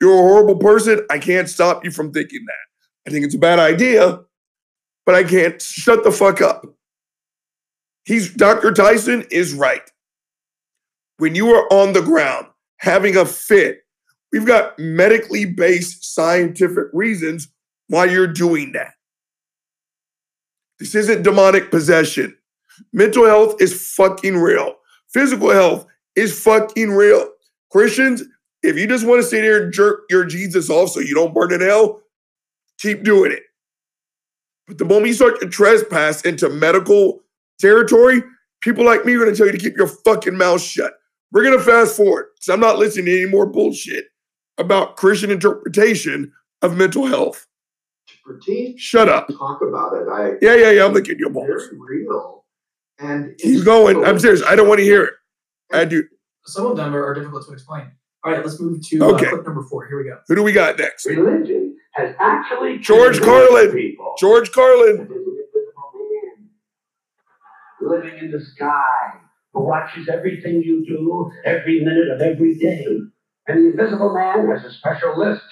[0.00, 3.08] you're a horrible person, I can't stop you from thinking that.
[3.08, 4.20] I think it's a bad idea,
[5.04, 6.64] but I can't shut the fuck up.
[8.04, 8.72] He's Dr.
[8.72, 9.82] Tyson is right.
[11.18, 12.46] When you are on the ground
[12.78, 13.80] having a fit,
[14.32, 17.48] we've got medically based scientific reasons
[17.88, 18.92] why you're doing that.
[20.78, 22.36] This isn't demonic possession.
[22.92, 24.76] Mental health is fucking real.
[25.08, 27.28] Physical health is fucking real.
[27.70, 28.22] Christians,
[28.62, 31.34] if you just want to sit here and jerk your Jesus off so you don't
[31.34, 32.02] burn in hell,
[32.78, 33.42] keep doing it.
[34.66, 37.20] But the moment you start to trespass into medical
[37.60, 38.22] territory,
[38.60, 40.94] people like me are going to tell you to keep your fucking mouth shut.
[41.32, 44.06] We're going to fast forward because I'm not listening to any more bullshit
[44.58, 47.46] about Christian interpretation of mental health.
[48.26, 49.28] Critique, Shut up.
[49.28, 50.08] talk about it.
[50.08, 50.84] I Yeah, yeah, yeah.
[50.84, 51.46] I'm looking at your balls.
[51.46, 52.44] very real.
[52.98, 54.04] And Keep going.
[54.04, 54.42] I'm serious.
[54.42, 55.14] I don't want to hear it.
[55.72, 56.02] I do.
[56.44, 57.86] Some of them are, are difficult to explain.
[58.24, 59.26] All right, let's move to Okay.
[59.26, 59.86] uh, clip number four.
[59.86, 60.18] Here we go.
[60.26, 61.06] Who do we got next?
[61.06, 63.70] Religion has actually George Carlin.
[63.72, 64.96] people George Carlin.
[64.96, 66.48] there's an invisible man
[68.02, 69.12] living in the sky
[69.52, 72.84] who watches everything you do every minute of every day.
[73.48, 75.42] And the invisible man has a special list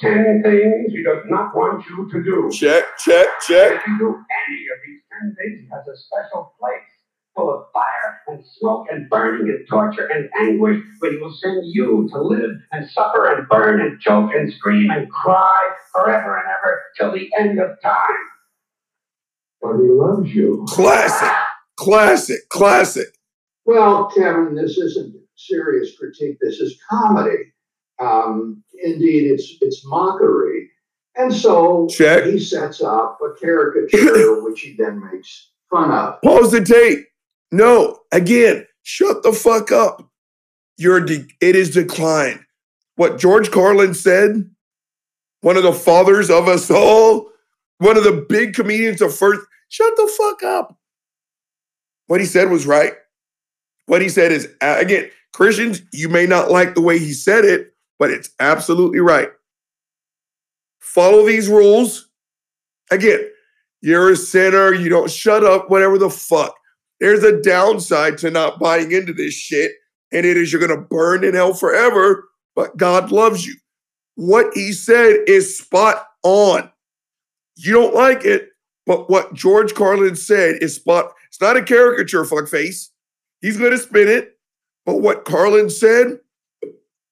[0.00, 2.50] 10 things he does not want you to do.
[2.50, 3.72] Check, check, check.
[3.80, 6.80] If you do any of these 10 things, he has a special place
[7.34, 11.62] full of fire and smoke and burning and torture and anguish where he will send
[11.64, 16.46] you to live and suffer and burn and choke and scream and cry forever and
[16.46, 18.24] ever till the end of time.
[19.60, 20.64] But he loves you.
[20.68, 21.32] Classic,
[21.76, 23.08] classic, classic.
[23.64, 26.36] Well, Kevin, this isn't serious critique.
[26.40, 27.53] This is comedy.
[28.00, 30.70] Um, indeed, it's it's mockery,
[31.16, 32.24] and so Check.
[32.24, 36.20] he sets up a caricature which he then makes fun of.
[36.22, 37.06] Pause the tape.
[37.52, 40.08] No, again, shut the fuck up.
[40.76, 42.40] You're de- it is declined.
[42.96, 44.50] What George Carlin said,
[45.40, 47.30] one of the fathers of us all,
[47.78, 50.76] one of the big comedians of first, shut the fuck up.
[52.06, 52.94] What he said was right.
[53.86, 57.73] What he said is, again, Christians, you may not like the way he said it,
[57.98, 59.30] but it's absolutely right.
[60.80, 62.08] Follow these rules.
[62.90, 63.28] Again,
[63.80, 66.54] you're a sinner, you don't shut up, whatever the fuck.
[67.00, 69.72] There's a downside to not buying into this shit,
[70.12, 73.54] and it is you're gonna burn in hell forever, but God loves you.
[74.14, 76.70] What he said is spot on.
[77.56, 78.50] You don't like it,
[78.86, 81.12] but what George Carlin said is spot.
[81.28, 82.88] It's not a caricature, fuckface.
[83.40, 84.38] He's gonna spin it,
[84.86, 86.20] but what Carlin said,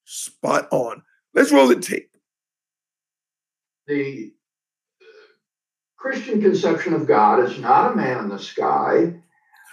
[0.05, 1.03] spot on.
[1.35, 2.11] Let's roll the tape.
[3.87, 4.33] The
[5.97, 9.15] Christian conception of God is not a man in the sky.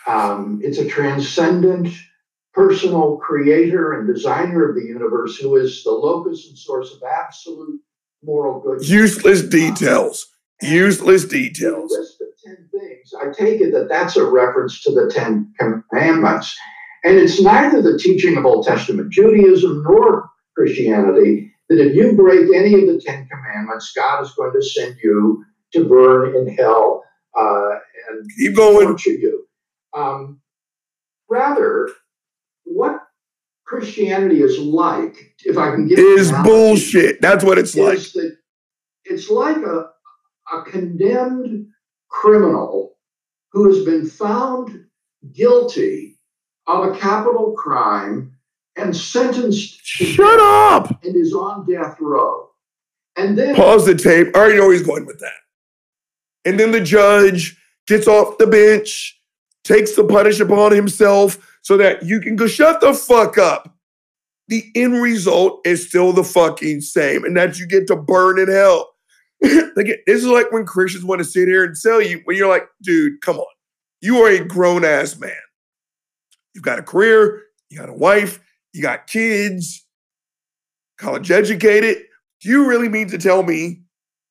[0.07, 1.89] Um, it's a transcendent,
[2.53, 7.81] personal creator and designer of the universe who is the locus and source of absolute
[8.23, 8.87] moral good.
[8.87, 10.27] Useless details.
[10.61, 11.91] Useless details.
[11.91, 13.13] list of 10 things.
[13.19, 16.57] I take it that that's a reference to the Ten Commandments.
[17.03, 22.53] And it's neither the teaching of Old Testament Judaism nor Christianity that if you break
[22.53, 25.43] any of the Ten Commandments, God is going to send you
[25.73, 27.03] to burn in hell
[27.37, 27.69] uh,
[28.09, 28.87] and Keep going.
[28.87, 29.45] torture you.
[29.95, 30.41] Um,
[31.29, 31.89] rather,
[32.63, 33.01] what
[33.65, 37.21] Christianity is like, if I can give Is bullshit.
[37.21, 37.99] That's what it's like.
[39.05, 39.89] it's like a,
[40.53, 41.67] a condemned
[42.09, 42.97] criminal
[43.51, 44.85] who has been found
[45.33, 46.08] guilty
[46.69, 48.31] of a capital crime
[48.75, 51.03] and sentenced Shut up.
[51.03, 52.47] and is on death row.
[53.17, 54.27] And then Pause the tape.
[54.35, 55.33] I already know he's going with that.
[56.45, 57.57] And then the judge
[57.87, 59.19] gets off the bench,
[59.63, 63.75] takes the punish upon himself so that you can go shut the fuck up.
[64.47, 68.47] The end result is still the fucking same, and that you get to burn in
[68.47, 68.89] hell.
[69.43, 72.49] Again, this is like when Christians want to sit here and sell you when you're
[72.49, 73.45] like, dude, come on.
[74.01, 75.35] You are a grown ass man.
[76.59, 78.41] You've got a career, you got a wife,
[78.73, 79.85] you got kids,
[80.97, 82.03] college educated.
[82.41, 83.83] Do you really mean to tell me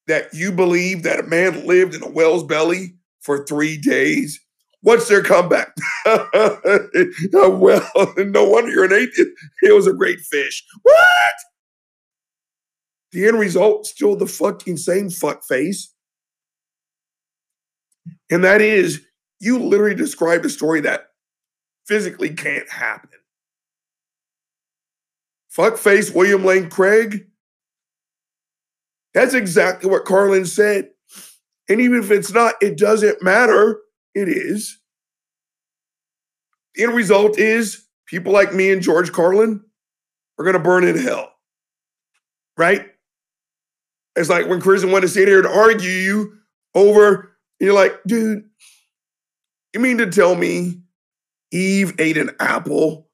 [0.08, 4.38] that you believe that a man lived in a whale's belly for three days?
[4.82, 5.74] What's their comeback?
[6.04, 9.30] well, no wonder you're an atheist.
[9.62, 10.62] It was a great fish.
[10.82, 11.34] What?
[13.12, 15.94] The end result still the fucking same fuck face.
[18.30, 19.00] And that is,
[19.40, 21.07] you literally described a story that
[21.88, 23.08] physically can't happen.
[25.56, 27.26] Fuckface William Lane Craig.
[29.14, 30.90] That's exactly what Carlin said.
[31.68, 33.80] And even if it's not, it doesn't matter
[34.14, 34.78] it is.
[36.74, 39.64] The end result is people like me and George Carlin
[40.38, 41.32] are going to burn in hell.
[42.56, 42.86] Right?
[44.14, 46.34] It's like when Christian wanted to sit here and argue you
[46.74, 48.44] over, you're like, dude,
[49.72, 50.82] you mean to tell me
[51.50, 53.08] Eve ate an apple,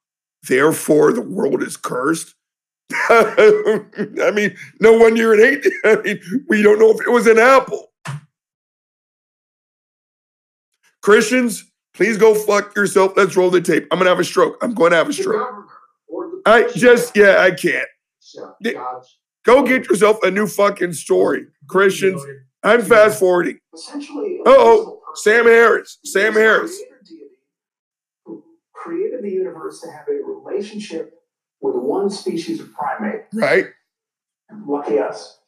[0.49, 2.35] therefore the world is cursed?
[2.93, 5.75] I mean, no one you're an atheist.
[5.85, 7.93] I mean, we don't know if it was an apple.
[11.03, 13.13] Christians, please go fuck yourself.
[13.17, 13.87] Let's roll the tape.
[13.91, 14.57] I'm gonna have a stroke.
[14.63, 15.37] I'm going to have a stroke.
[15.41, 15.67] governor
[16.09, 17.89] or the I just, yeah, I can't.
[18.21, 21.45] accept the- God's Go get yourself a new fucking story.
[21.69, 22.23] Christians,
[22.63, 23.59] I'm fast forwarding.
[23.75, 25.01] Essentially, Uh-oh.
[25.17, 25.99] Sam Harris.
[26.05, 26.81] Sam Harris.
[28.85, 31.15] Creator deity who created the universe to have a relationship
[31.61, 33.23] with one species of primate.
[33.33, 33.67] Right?
[34.67, 35.41] Lucky us.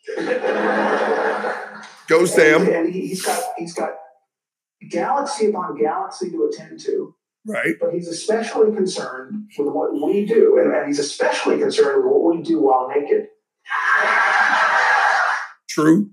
[2.08, 2.68] Go, And, Sam.
[2.68, 3.90] and he, he's got he's got
[4.90, 7.14] galaxy upon galaxy to attend to,
[7.46, 7.74] Right?
[7.80, 12.34] but he's especially concerned with what we do, and, and he's especially concerned with what
[12.36, 13.28] we do while naked.
[15.68, 16.10] True.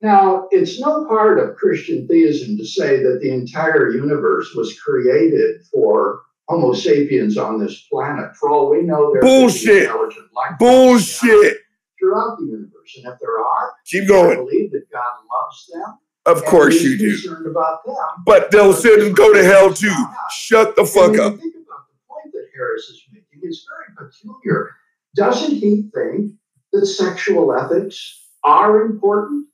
[0.00, 5.62] Now, it's no part of Christian theism to say that the entire universe was created
[5.72, 8.34] for Homo sapiens on this planet.
[8.36, 9.82] For all we know, there could Bullshit.
[9.84, 11.56] intelligent life Bullshit.
[11.98, 12.96] throughout the universe.
[12.96, 14.36] And if there are, Keep I going.
[14.36, 15.98] believe that God loves them.
[16.26, 17.16] Of course you do.
[17.50, 17.96] About them.
[18.24, 19.92] But they'll sit and go to hell too.
[20.30, 21.40] Shut the And fuck when up.
[21.40, 24.70] think about the point that Harris is making, it's very peculiar.
[25.16, 26.32] Doesn't he think
[26.72, 29.46] that sexual ethics are important?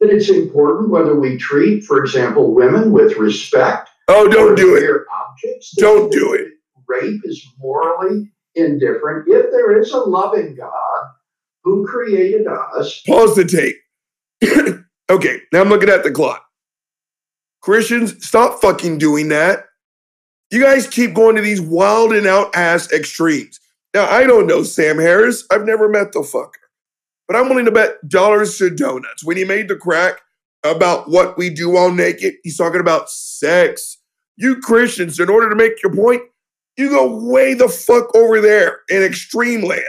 [0.00, 3.90] That it's important whether we treat, for example, women with respect?
[4.06, 4.84] Oh, don't do it.
[4.84, 5.74] Objects?
[5.76, 6.48] Don't do it.
[6.86, 9.28] Rape is morally indifferent.
[9.28, 11.04] If there is a loving God
[11.64, 14.84] who created us, Pause the tape.
[15.10, 16.44] okay, now I'm looking at the clock.
[17.60, 19.66] Christians, stop fucking doing that.
[20.50, 23.60] You guys keep going to these wild and out ass extremes.
[23.94, 25.44] Now, I don't know Sam Harris.
[25.50, 26.52] I've never met the fucker.
[27.28, 29.22] But I'm willing to bet dollars to donuts.
[29.22, 30.22] When he made the crack
[30.64, 33.98] about what we do all naked, he's talking about sex.
[34.36, 36.22] You Christians, in order to make your point,
[36.76, 39.84] you go way the fuck over there in extreme land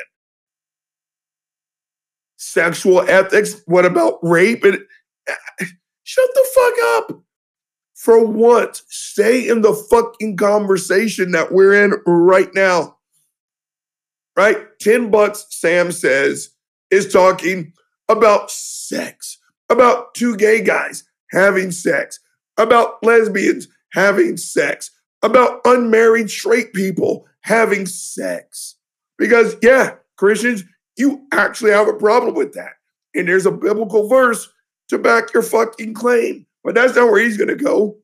[2.40, 3.62] sexual ethics.
[3.66, 4.64] What about rape?
[4.64, 4.80] And
[6.04, 7.22] shut the fuck up.
[7.96, 12.98] For once, stay in the fucking conversation that we're in right now.
[14.38, 14.58] Right?
[14.80, 16.52] 10 bucks, Sam says,
[16.92, 17.74] is talking
[18.08, 19.38] about sex,
[19.70, 22.20] about two gay guys having sex,
[22.58, 28.76] about lesbians having sex, about unmarried straight people having sex.
[29.18, 30.64] Because, yeah, Christians,
[30.98, 32.74] you actually have a problem with that.
[33.16, 34.50] And there's a biblical verse
[34.90, 36.46] to back your fucking claim.
[36.64, 37.98] But that's not where he's going to go.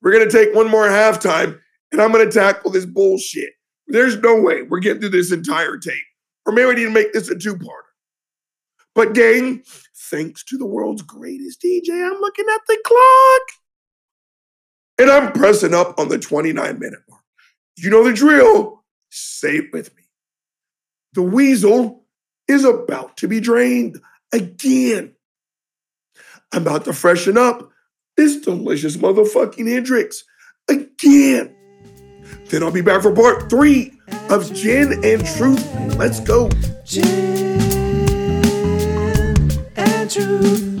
[0.00, 1.60] We're going to take one more halftime
[1.92, 3.50] and I'm going to tackle this bullshit.
[3.86, 6.02] There's no way we're getting through this entire tape.
[6.46, 7.92] Or maybe we need to make this a two parter.
[8.94, 9.62] But, gang,
[10.10, 13.42] thanks to the world's greatest DJ, I'm looking at the clock.
[14.98, 17.22] And I'm pressing up on the 29 minute mark.
[17.76, 18.84] You know the drill.
[19.10, 20.02] Say it with me.
[21.14, 22.04] The weasel
[22.48, 24.00] is about to be drained
[24.32, 25.14] again.
[26.52, 27.70] I'm about to freshen up
[28.16, 30.24] this delicious motherfucking Hendrick's
[30.68, 31.56] again.
[32.52, 33.98] Then I'll be back for part three
[34.28, 35.96] of Gin and Truth.
[35.96, 36.50] Let's go.
[36.84, 37.58] Gin
[39.74, 40.71] and truth.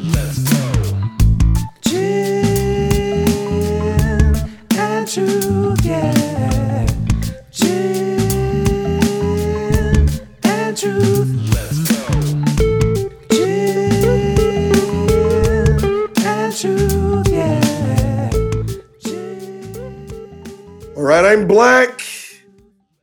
[21.22, 22.02] Right, I'm black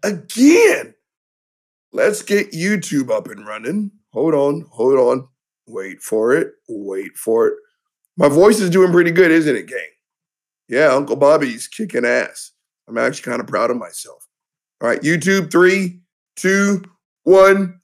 [0.03, 0.93] again.
[1.93, 3.91] Let's get YouTube up and running.
[4.11, 5.29] Hold on, hold on.
[5.67, 6.51] Wait for it.
[6.67, 7.53] Wait for it.
[8.17, 9.87] My voice is doing pretty good, isn't it, gang?
[10.67, 12.51] Yeah, Uncle Bobby's kicking ass.
[12.89, 14.27] I'm actually kind of proud of myself.
[14.81, 16.01] All right, YouTube, three,
[16.35, 16.83] two,
[17.23, 17.79] one.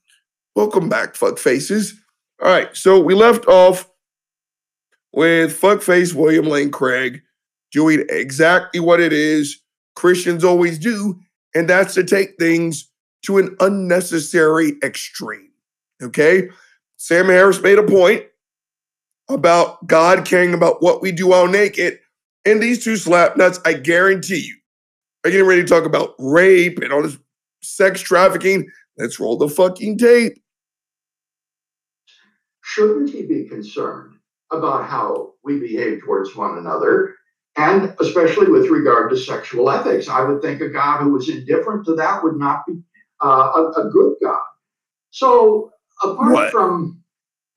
[0.54, 1.94] Welcome back, fuck faces.
[2.42, 3.88] All right, so we left off
[5.14, 7.22] with fuckface William Lane Craig
[7.72, 9.62] doing exactly what it is
[9.96, 11.18] Christians always do,
[11.54, 12.88] and that's to take things
[13.24, 15.50] to an unnecessary extreme.
[16.00, 16.48] Okay?
[16.96, 18.24] Sam Harris made a point
[19.28, 21.98] about God caring about what we do all naked,
[22.44, 24.56] and these two slapnuts, I guarantee you,
[25.24, 27.18] are getting ready to talk about rape and all this
[27.62, 28.70] sex trafficking.
[28.96, 30.40] Let's roll the fucking tape.
[32.62, 34.14] shouldn't he be concerned
[34.52, 37.15] about how we behave towards one another?
[37.56, 40.08] And especially with regard to sexual ethics.
[40.08, 42.74] I would think a God who was indifferent to that would not be
[43.24, 44.40] uh, a, a good God.
[45.10, 46.50] So, apart What?
[46.52, 47.02] from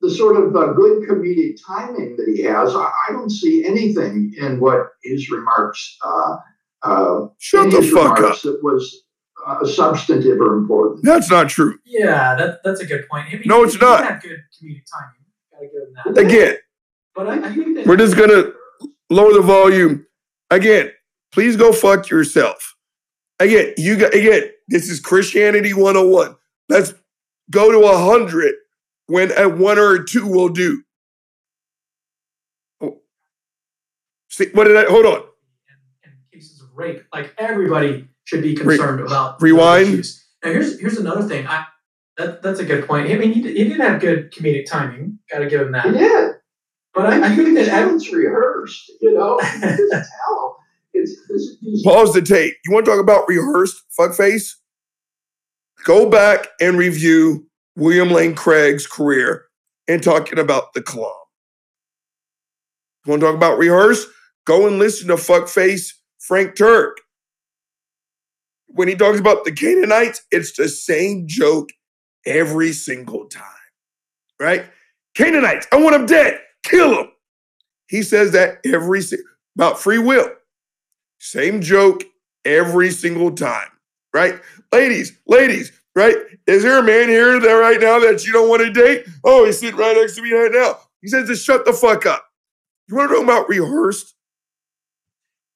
[0.02, 4.34] the sort of uh, good comedic timing that he has, I, I don't see anything
[4.40, 6.38] in what his remarks, uh,
[6.84, 8.18] uh, Shut the his fuck up.
[8.18, 9.04] remarks that was
[9.46, 11.04] uh, substantive or important.
[11.04, 11.78] That's not true.
[11.86, 13.26] Yeah, that, that's a good point.
[13.28, 14.06] I mean, No, it's not.
[14.06, 15.26] Had good comedic timing.
[15.52, 16.26] Gotta give him that.
[16.26, 16.56] Again,
[17.16, 18.54] But I, I think that we're just gonna
[19.10, 20.06] lower the volume.
[20.52, 20.92] Again,
[21.32, 22.76] please go fuck yourself.
[23.40, 26.36] Again, you got again, this is Christianity 101.
[26.68, 26.94] Let's
[27.52, 28.56] go to a hundred
[29.08, 30.84] when a one or a two will do.
[32.82, 33.00] Oh.
[34.30, 35.20] See, what did I hold on?
[36.04, 39.88] in, in cases of rape, like everybody should be concerned about those rewind.
[39.90, 40.26] issues.
[40.44, 41.48] Now here's here's another thing.
[41.48, 41.66] I
[42.18, 43.10] that that's a good point.
[43.10, 45.20] I mean, he, did- he did have good comedic timing.
[45.32, 45.86] Got to give him that.
[45.86, 46.34] He did.
[47.00, 49.40] But I, I think that ev- it's rehearsed, you know.
[49.40, 50.58] You can just tell.
[50.92, 52.56] It's, it's, it's Pause the tape.
[52.66, 54.56] You want to talk about rehearsed fuckface?
[55.86, 57.48] Go back and review
[57.78, 59.46] William Lane Craig's career
[59.88, 61.14] and talking about the Kalam.
[63.06, 64.06] You want to talk about rehearsed?
[64.44, 66.96] Go and listen to fuckface Frank Turek.
[68.68, 71.70] When he talks about the Canaanites, it's the same joke
[72.26, 73.46] every single time,
[74.38, 74.66] right?
[75.16, 76.42] Canaanites, I want them dead.
[76.64, 77.12] Kill them.
[77.88, 79.02] He says that every
[79.56, 80.30] about free will.
[81.20, 82.04] Same joke
[82.46, 83.68] every single time,
[84.14, 84.40] right?
[84.72, 86.16] Ladies, ladies, right?
[86.48, 89.06] Is there a man here that right now that you don't want to date?
[89.24, 90.78] Oh, he's sitting right next to me right now.
[91.02, 92.26] He says to shut the fuck up.
[92.88, 94.16] You want to talk about rehearsed?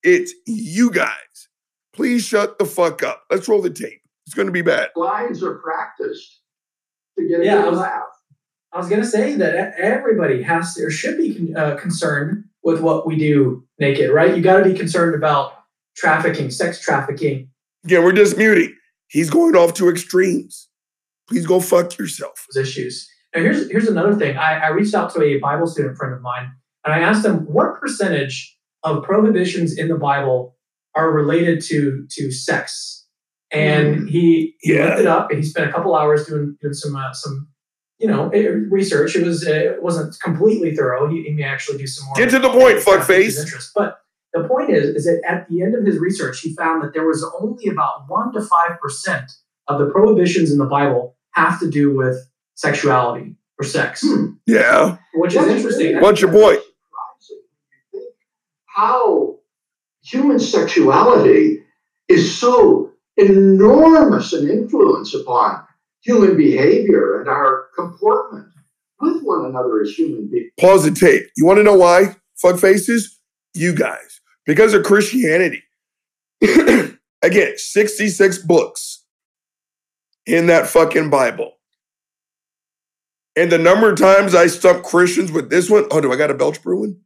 [0.03, 1.47] It's you guys.
[1.93, 3.23] Please shut the fuck up.
[3.29, 4.01] Let's roll the tape.
[4.25, 4.89] It's going to be bad.
[4.95, 6.41] lines are practiced
[7.17, 8.03] to get a Yeah, I good was- laugh.
[8.73, 13.05] I was gonna say that everybody has to or should be uh, concerned with what
[13.05, 14.35] we do naked, right?
[14.35, 15.53] You got to be concerned about
[15.95, 17.49] trafficking, sex trafficking.
[17.83, 18.73] Again, we're just muting.
[19.07, 20.69] He's going off to extremes.
[21.29, 22.47] Please go fuck yourself.
[22.57, 23.07] issues.
[23.35, 24.37] Now, here's here's another thing.
[24.37, 26.51] I, I reached out to a Bible student friend of mine,
[26.85, 30.55] and I asked him what percentage of prohibitions in the Bible
[30.95, 33.05] are related to to sex,
[33.51, 34.85] and he he Yeah.
[34.87, 37.47] looked it up, and he spent a couple hours doing doing some uh, some
[38.03, 38.29] you know
[38.69, 39.15] research.
[39.15, 41.09] It was uh, it wasn't completely thorough.
[41.09, 42.15] He, he may actually do some more.
[42.15, 43.39] Get to the point, stuff with fuckface.
[43.41, 43.71] interest.
[43.73, 43.99] But
[44.33, 47.07] the point is, is that at the end of his research, he found that there
[47.07, 49.31] was only about one to five percent
[49.67, 52.17] of the prohibitions in the Bible have to do with
[52.55, 54.33] sexuality or sex, Hmm.
[54.45, 54.97] Yeah.
[55.15, 55.87] which is interesting.
[55.93, 56.59] really- What's your point?
[56.59, 57.41] surprising
[57.91, 58.15] when you think
[58.65, 59.37] How
[60.03, 61.63] human sexuality
[62.09, 65.63] is so enormous an influence upon
[66.01, 68.47] human behavior and our comportment
[68.99, 70.51] with one another as human beings.
[70.59, 71.29] Pause the tape.
[71.37, 72.15] You want to know why?
[72.41, 73.19] Fuck faces?
[73.53, 74.21] You guys.
[74.45, 75.63] Because of Christianity.
[77.21, 79.05] Again, 66 books
[80.25, 81.53] in that fucking Bible.
[83.35, 86.31] And the number of times I stump Christians with this one, oh, do I got
[86.31, 86.99] a belch brewing?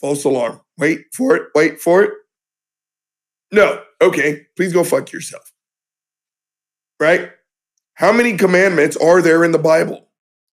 [0.00, 0.60] False alarm.
[0.78, 1.48] Wait for it.
[1.54, 2.10] Wait for it.
[3.52, 3.82] No.
[4.02, 4.46] Okay.
[4.56, 5.52] Please go fuck yourself.
[6.98, 7.30] Right?
[7.96, 10.06] How many commandments are there in the Bible?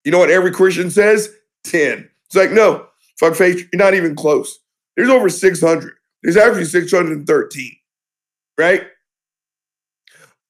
[0.03, 1.29] You know what every Christian says?
[1.65, 2.09] 10.
[2.27, 2.87] It's like, no,
[3.19, 4.59] fuck faith, you're not even close.
[4.95, 5.93] There's over 600.
[6.23, 7.71] There's actually 613,
[8.57, 8.83] right?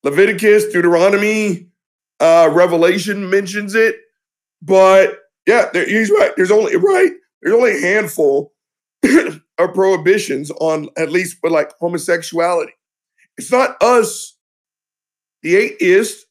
[0.03, 1.67] Leviticus, Deuteronomy,
[2.19, 3.95] uh, Revelation mentions it,
[4.61, 6.31] but yeah, there, he's right.
[6.35, 7.11] There's only right.
[7.41, 8.53] There's only a handful
[9.03, 12.73] of prohibitions on at least with like homosexuality.
[13.37, 14.37] It's not us,
[15.41, 16.25] the atheists.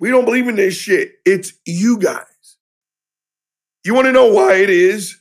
[0.00, 1.12] We don't believe in this shit.
[1.26, 2.24] It's you guys.
[3.84, 5.20] You want to know why it is?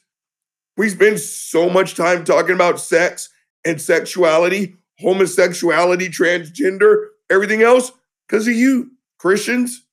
[0.77, 3.29] We spend so much time talking about sex
[3.65, 7.91] and sexuality, homosexuality, transgender, everything else,
[8.27, 9.85] because of you, Christians,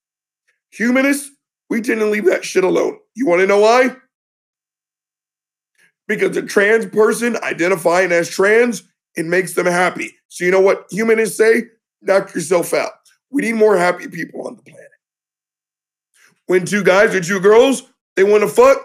[0.71, 1.31] humanists.
[1.69, 2.99] We tend to leave that shit alone.
[3.17, 3.97] You want to know why?
[6.07, 8.85] Because a trans person identifying as trans,
[9.17, 10.15] it makes them happy.
[10.29, 11.65] So you know what humanists say?
[12.03, 12.93] Knock yourself out.
[13.31, 14.76] We need more happy people on the planet.
[16.47, 17.83] When two guys or two girls,
[18.15, 18.79] they want to fuck,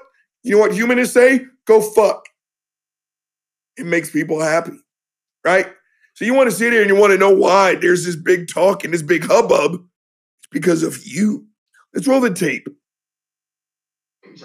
[0.44, 1.42] you know what humanists say?
[1.66, 2.26] Go fuck.
[3.78, 4.78] It makes people happy,
[5.46, 5.68] right?
[6.14, 8.48] So you want to sit here and you want to know why there's this big
[8.48, 9.76] talk and this big hubbub.
[9.76, 11.46] It's because of you.
[11.94, 12.68] Let's roll the tape.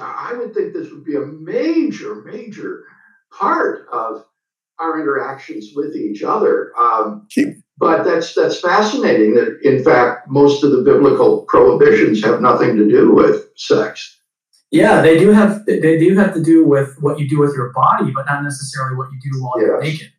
[0.01, 2.85] I would think this would be a major, major
[3.33, 4.25] part of
[4.79, 6.73] our interactions with each other.
[6.79, 9.35] Um, Keep but that's that's fascinating.
[9.35, 14.19] That in fact, most of the biblical prohibitions have nothing to do with sex.
[14.71, 17.73] Yeah, they do have they do have to do with what you do with your
[17.73, 20.13] body, but not necessarily what you do while you're naked.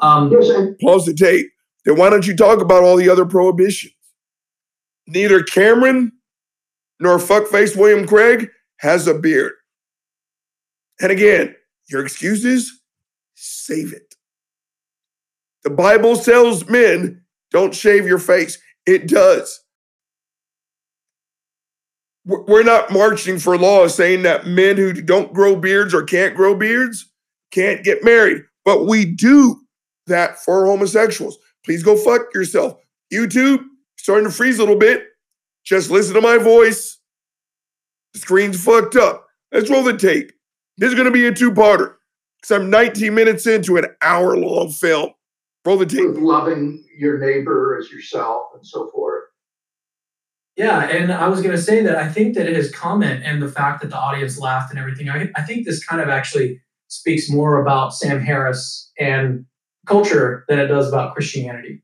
[0.00, 1.46] Um, Yes, and Pause the tape.
[1.84, 3.94] Then why don't you talk about all the other prohibitions?
[5.06, 6.12] Neither Cameron
[7.00, 9.52] nor fuckface William Craig has a beard.
[11.00, 11.54] And again,
[11.88, 12.80] your excuses,
[13.34, 14.07] save it.
[15.68, 18.56] The Bible tells men don't shave your face.
[18.86, 19.60] It does.
[22.24, 26.54] We're not marching for laws saying that men who don't grow beards or can't grow
[26.54, 27.12] beards
[27.50, 29.60] can't get married, but we do
[30.06, 31.36] that for homosexuals.
[31.66, 32.80] Please go fuck yourself.
[33.12, 33.62] YouTube,
[33.98, 35.04] starting to freeze a little bit.
[35.66, 36.98] Just listen to my voice.
[38.14, 39.26] The screen's fucked up.
[39.52, 40.32] Let's roll the tape.
[40.78, 41.96] This is going to be a two parter
[42.40, 45.10] because I'm 19 minutes into an hour long film.
[45.64, 46.06] Roll the tape.
[46.06, 49.24] with loving your neighbor as yourself and so forth.
[50.56, 53.48] Yeah, and I was going to say that I think that his comment and the
[53.48, 57.30] fact that the audience laughed and everything, I, I think this kind of actually speaks
[57.30, 59.44] more about Sam Harris and
[59.86, 61.82] culture than it does about Christianity.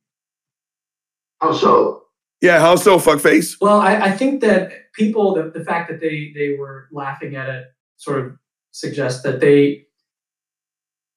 [1.40, 2.02] How so?
[2.40, 3.56] Yeah, how so, fuckface?
[3.60, 7.48] Well, I, I think that people, the, the fact that they they were laughing at
[7.48, 7.66] it,
[7.96, 8.32] sort of
[8.72, 9.86] suggests that they,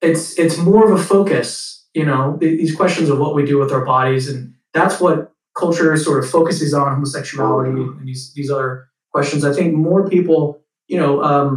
[0.01, 3.55] it's it's more of a focus, you know, th- these questions of what we do
[3.61, 4.39] with our bodies, and
[4.77, 5.17] that's what
[5.61, 8.71] culture sort of focuses on homosexuality and these these other
[9.13, 9.41] questions.
[9.49, 10.39] I think more people,
[10.87, 11.49] you know, um,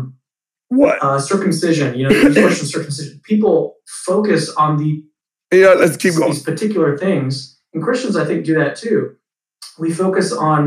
[0.68, 0.96] What?
[1.04, 3.56] uh, circumcision, you know, these questions of circumcision, people
[4.10, 4.90] focus on the
[5.52, 6.30] Yeah, let's keep going.
[6.30, 7.32] these particular things
[7.74, 9.00] and christians i think do that too
[9.82, 10.60] we focus on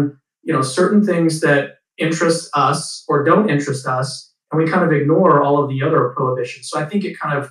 [0.47, 1.63] you know certain things that
[2.05, 4.07] interest us or don't interest us
[4.49, 7.33] and we kind of ignore all of the other prohibitions so i think it kind
[7.39, 7.43] of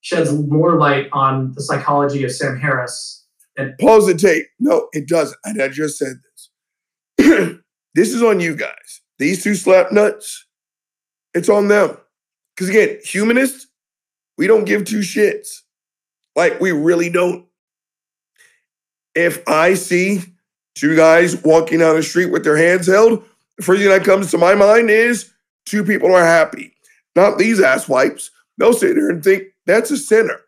[0.00, 3.20] sheds more light on the psychology of sam harris
[3.56, 4.46] and Pause the tape.
[4.58, 5.38] No, it doesn't.
[5.44, 6.20] And I just said
[7.18, 7.58] this.
[7.94, 9.02] this is on you guys.
[9.18, 10.46] These two slap nuts,
[11.34, 11.96] it's on them.
[12.54, 13.66] Because again, humanists,
[14.38, 15.60] we don't give two shits.
[16.34, 17.46] Like, we really don't.
[19.14, 20.22] If I see
[20.74, 23.24] two guys walking down the street with their hands held,
[23.58, 25.30] the first thing that comes to my mind is
[25.66, 26.72] two people are happy.
[27.16, 28.30] Not these ass wipes.
[28.56, 30.40] They'll sit there and think that's a sinner.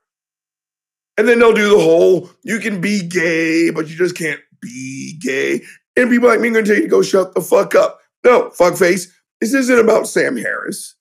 [1.16, 5.18] And then they'll do the whole you can be gay, but you just can't be
[5.20, 5.62] gay.
[5.96, 8.00] And people like me are gonna tell you to go shut the fuck up.
[8.24, 9.08] No, fuckface.
[9.40, 10.94] This isn't about Sam Harris.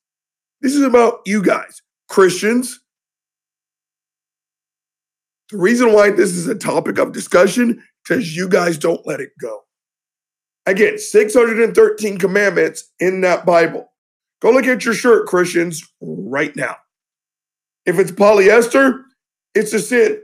[0.61, 2.80] This is about you guys, Christians.
[5.49, 9.32] The reason why this is a topic of discussion, because you guys don't let it
[9.39, 9.61] go.
[10.65, 13.91] Again, 613 commandments in that Bible.
[14.41, 16.78] Go look at your shirt, Christians, right now.
[17.86, 19.04] If it's polyester,
[19.56, 20.22] it's a sin.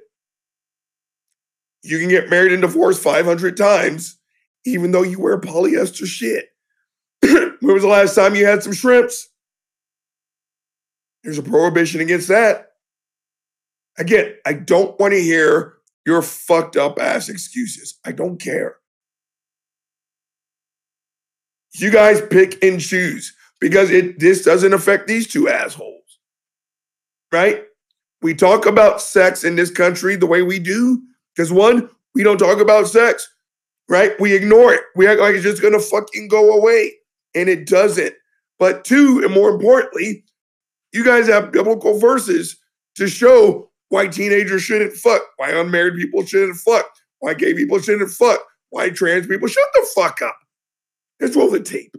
[1.83, 4.17] You can get married and divorced 500 times,
[4.65, 6.49] even though you wear polyester shit.
[7.21, 9.29] when was the last time you had some shrimps?
[11.23, 12.73] There's a prohibition against that.
[13.97, 17.99] Again, I don't want to hear your fucked up ass excuses.
[18.05, 18.77] I don't care.
[21.73, 25.96] You guys pick and choose because it this doesn't affect these two assholes.
[27.31, 27.63] Right?
[28.21, 31.01] We talk about sex in this country the way we do
[31.35, 33.29] because one, we don't talk about sex,
[33.87, 34.19] right?
[34.19, 34.81] We ignore it.
[34.95, 36.93] We act like it's just gonna fucking go away,
[37.35, 38.13] and it doesn't.
[38.59, 40.23] But two, and more importantly,
[40.93, 42.57] you guys have biblical verses
[42.95, 46.85] to show why teenagers shouldn't fuck, why unmarried people shouldn't fuck,
[47.19, 50.37] why gay people shouldn't fuck, why trans people shut the fuck up.
[51.19, 51.95] Let's roll the tape.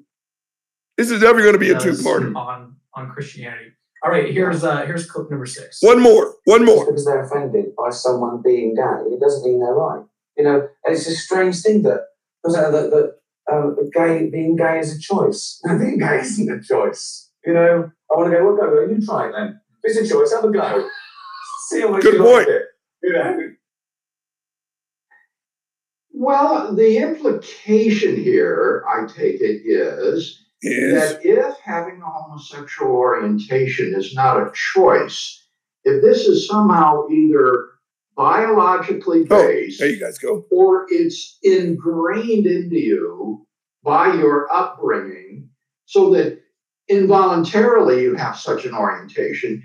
[0.96, 2.34] This is never going to be a two-parter.
[2.36, 3.72] on on christianity
[4.04, 6.76] all right here's uh here's clip number six One more, one more.
[6.76, 6.86] Just more.
[6.86, 10.04] because they're offended by someone being gay, it doesn't mean they're right.
[10.36, 12.02] You know, and it's a strange thing that
[12.42, 13.14] because uh, that, that
[13.52, 15.60] um, gay being gay is a choice.
[15.66, 17.30] Being gay isn't a choice.
[17.44, 18.44] You know, I want to go.
[18.44, 18.92] Well, go, go.
[18.92, 19.58] You try it then.
[19.82, 20.88] If it's a choice, have a go.
[21.68, 22.46] See how much Good you point.
[22.46, 22.62] like it.
[23.02, 23.38] You know.
[26.12, 33.94] Well, the implication here, I take it, is Is that if having a homosexual orientation
[33.94, 35.46] is not a choice,
[35.84, 37.66] if this is somehow either
[38.16, 40.44] biologically Oh, based there you guys go.
[40.50, 43.46] or it's ingrained into you
[43.84, 45.48] by your upbringing
[45.86, 46.40] so that
[46.88, 49.62] involuntarily you have such an orientation,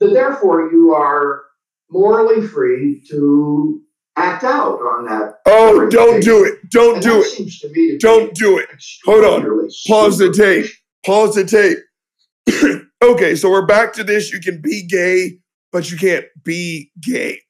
[0.00, 1.42] that therefore you are
[1.90, 3.82] morally free to
[4.20, 5.40] act out on that.
[5.46, 6.70] Oh, don't do it.
[6.70, 7.26] Don't And do it.
[7.26, 8.68] Seems to me to Don't do it.
[9.04, 9.68] Hold on.
[9.86, 10.70] Pause the tape.
[11.04, 12.82] Pause the tape.
[13.02, 14.32] okay, so we're back to this.
[14.32, 15.38] You can be gay,
[15.72, 17.40] but you can't be gay.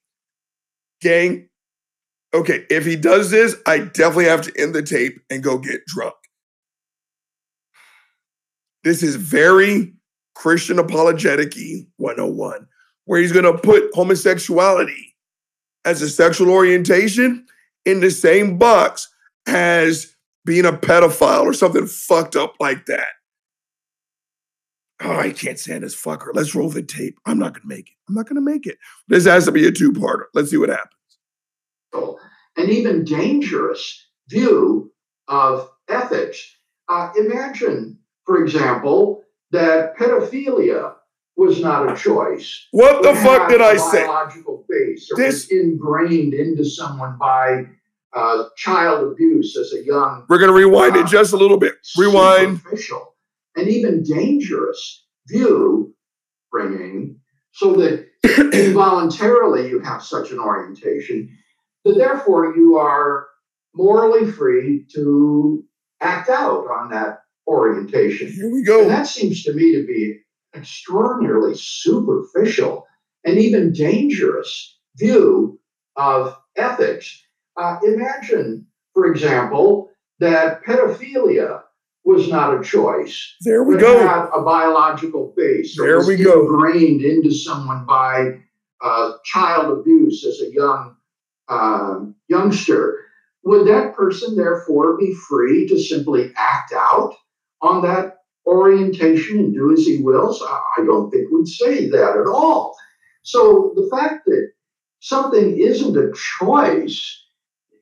[1.01, 1.49] Gang.
[2.33, 5.85] Okay, if he does this, I definitely have to end the tape and go get
[5.85, 6.15] drunk.
[8.83, 9.93] This is very
[10.33, 11.53] Christian apologetic
[11.97, 12.67] 101,
[13.05, 15.10] where he's going to put homosexuality
[15.85, 17.45] as a sexual orientation
[17.85, 19.09] in the same box
[19.47, 20.15] as
[20.45, 23.07] being a pedophile or something fucked up like that.
[25.03, 26.27] Oh, I can't stand this fucker.
[26.33, 27.17] Let's roll the tape.
[27.25, 27.95] I'm not going to make it.
[28.07, 28.77] I'm not going to make it.
[29.07, 30.25] This has to be a two parter.
[30.33, 30.91] Let's see what happens.
[32.57, 34.91] an even dangerous view
[35.27, 36.55] of ethics.
[36.87, 40.93] Uh, imagine, for example, that pedophilia
[41.37, 42.67] was not a choice.
[42.71, 44.05] What the fuck did I say?
[44.05, 45.09] Biological base.
[45.15, 47.65] This- was ingrained into someone by
[48.13, 51.75] uh, child abuse as a young We're going to rewind it just a little bit.
[51.97, 52.57] Rewind.
[52.57, 53.15] superficial,
[53.55, 55.93] and even dangerous view
[56.51, 57.19] bringing,
[57.53, 58.05] so that
[58.53, 61.37] involuntarily you have such an orientation,
[61.85, 63.27] that therefore you are
[63.73, 65.63] morally free to
[66.01, 68.31] act out on that orientation.
[68.31, 68.87] Here we And go.
[68.89, 70.19] that seems to me to be
[70.55, 72.85] extraordinarily superficial
[73.25, 75.59] and even dangerous view
[75.95, 77.23] of ethics.
[77.57, 79.89] Uh, imagine, for example,
[80.19, 81.61] that pedophilia
[82.03, 83.35] was not a choice.
[83.41, 84.29] There we go.
[84.33, 85.77] a biological base.
[85.77, 86.41] There we go.
[86.41, 88.39] Ingrained into someone by
[88.81, 90.95] uh, child abuse as a young
[91.47, 92.97] um, youngster.
[93.43, 97.15] Would that person therefore be free to simply act out
[97.61, 100.41] on that orientation and do as he wills?
[100.41, 102.75] I I don't think we'd say that at all.
[103.23, 104.51] So the fact that
[104.99, 107.25] something isn't a choice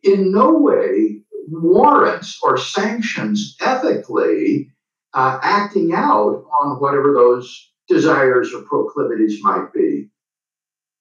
[0.04, 4.72] in no way warrants or sanctions ethically
[5.14, 10.10] uh, acting out on whatever those desires or proclivities might be.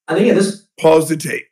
[0.09, 1.45] I think at this Pause the tape.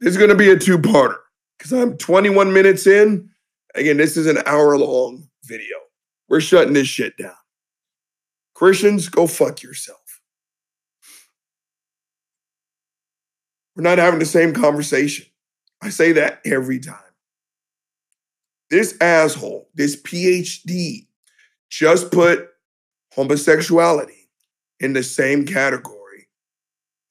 [0.00, 1.16] This is going to be a two parter
[1.56, 3.30] because I'm 21 minutes in.
[3.74, 5.76] Again, this is an hour long video.
[6.28, 7.32] We're shutting this shit down.
[8.54, 10.20] Christians, go fuck yourself.
[13.76, 15.26] We're not having the same conversation.
[15.80, 16.96] I say that every time.
[18.70, 21.06] This asshole, this PhD,
[21.70, 22.48] just put
[23.14, 24.28] homosexuality
[24.80, 26.28] in the same category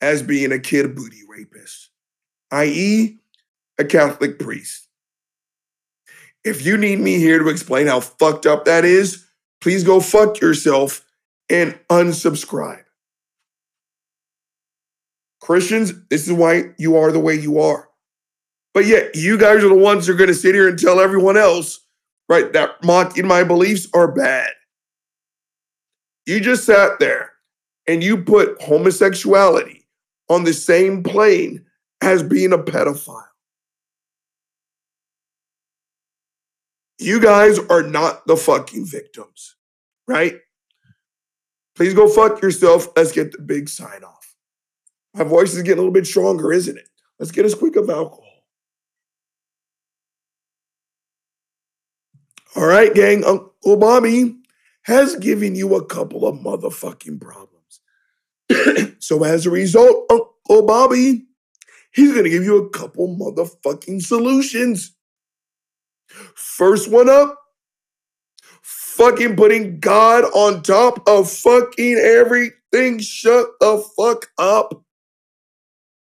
[0.02, 1.90] as being a kid booty rapist,
[2.52, 3.20] i.e.,
[3.80, 4.87] a Catholic priest.
[6.48, 9.26] If you need me here to explain how fucked up that is,
[9.60, 11.06] please go fuck yourself
[11.50, 12.86] and unsubscribe.
[15.42, 17.90] Christians, this is why you are the way you are.
[18.74, 21.02] But yet, you guys are the ones who are going to sit here and tell
[21.02, 21.82] everyone else,
[22.30, 24.52] right, that mocking my beliefs are bad.
[26.26, 27.34] You just sat there
[27.88, 29.86] and you put homosexuality
[30.30, 31.66] on the same plane
[32.02, 33.27] as being a pedophile.
[37.00, 39.56] You guys are not the fucking victims,
[40.08, 40.40] right?
[41.76, 42.88] Please go fuck yourself.
[42.96, 44.36] Let's get the big sign off.
[45.14, 46.90] My voice is getting a little bit stronger, isn't it?
[47.20, 48.24] Let's get a squeak of alcohol.
[52.56, 53.24] All right, gang.
[53.24, 54.36] Uncle Bobby
[54.84, 57.82] has given you a couple of motherfucking problems.
[59.00, 61.28] so as a result, Uncle Bobby,
[61.92, 64.97] he's gonna give you a couple motherfucking solutions.
[66.36, 67.38] First one up,
[68.62, 73.00] fucking putting God on top of fucking everything.
[73.00, 74.84] Shut the fuck up.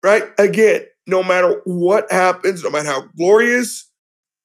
[0.03, 0.25] Right?
[0.39, 3.91] Again, no matter what happens, no matter how glorious,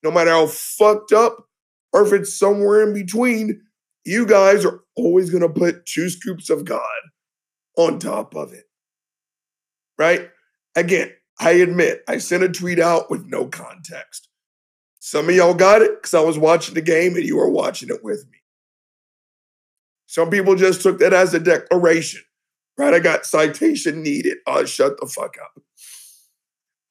[0.04, 1.48] no matter how fucked up,
[1.94, 3.62] or if it's somewhere in between,
[4.06, 6.82] you guys are always gonna put two scoops of God
[7.78, 8.66] on top of it.
[9.98, 10.30] Right?
[10.76, 14.30] Again, I admit, I sent a tweet out with no context.
[15.00, 17.90] Some of y'all got it because I was watching the game and you were watching
[17.90, 18.38] it with me.
[20.08, 22.22] Some people just took that as a declaration,
[22.78, 22.94] right?
[22.94, 24.38] I got citation needed.
[24.48, 25.62] Oh, shut the fuck up.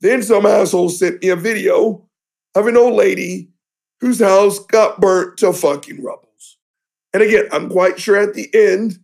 [0.01, 2.07] Then some asshole sent me a video
[2.55, 3.51] of an old lady
[4.01, 6.59] whose house got burnt to fucking rubbles.
[7.12, 8.99] And again, I'm quite sure at the end,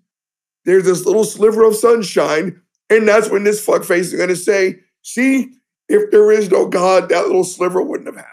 [0.64, 2.60] there's this little sliver of sunshine,
[2.90, 5.54] and that's when this fuckface is gonna say, see,
[5.88, 8.31] if there is no God, that little sliver wouldn't have happened.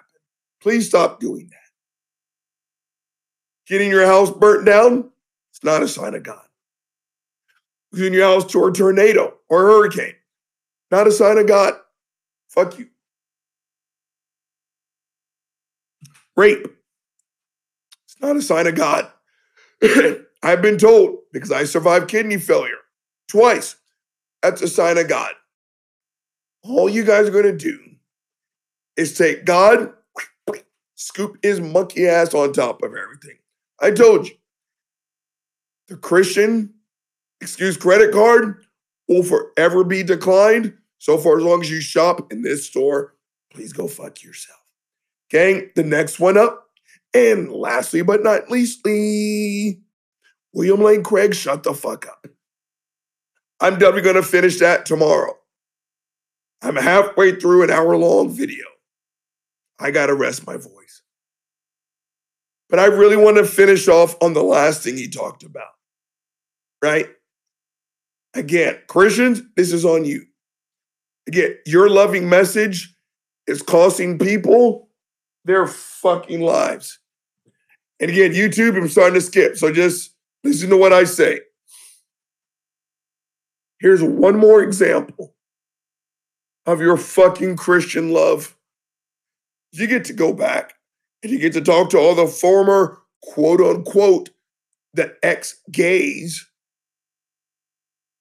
[0.61, 1.57] Please stop doing that.
[3.67, 5.11] Getting your house burnt down,
[5.51, 6.45] it's not a sign of God.
[7.91, 10.15] Losing your house to a tornado or a hurricane,
[10.91, 11.75] not a sign of God.
[12.49, 12.89] Fuck you.
[16.35, 16.67] Rape,
[18.05, 19.11] it's not a sign of God.
[20.43, 22.77] I've been told because I survived kidney failure
[23.27, 23.75] twice.
[24.41, 25.33] That's a sign of God.
[26.63, 27.79] All you guys are going to do
[28.95, 29.93] is take God,
[30.99, 33.37] scoop his monkey ass on top of everything.
[33.79, 34.35] I told you,
[35.87, 36.73] The Christian
[37.39, 38.65] excuse credit card
[39.07, 40.73] will forever be declined.
[40.97, 43.15] So far, as long as you shop in this store,
[43.51, 44.59] please go fuck yourself.
[45.29, 46.65] Gang, the next one up.
[47.13, 49.81] And lastly, but not leastly,
[50.53, 52.27] William Lane Craig, shut the fuck up.
[53.61, 55.37] I'm definitely going to finish that tomorrow.
[56.61, 58.65] I'm halfway through an hour long video.
[59.79, 60.78] I got to rest my voice.
[62.69, 65.71] But I really want to finish off on the last thing he talked about,
[66.83, 67.07] right?
[68.35, 70.25] Again, Christians, this is on you.
[71.27, 72.95] Again, your loving message
[73.47, 74.89] is costing people
[75.45, 76.99] their fucking lives.
[77.99, 79.57] And again, YouTube, I'm starting to skip.
[79.57, 80.11] So just
[80.43, 81.41] listen to what I say.
[83.79, 85.33] Here's one more example
[86.65, 88.55] of your fucking Christian love.
[89.71, 90.73] You get to go back
[91.23, 94.29] and you get to talk to all the former quote unquote
[94.93, 96.45] the ex gays.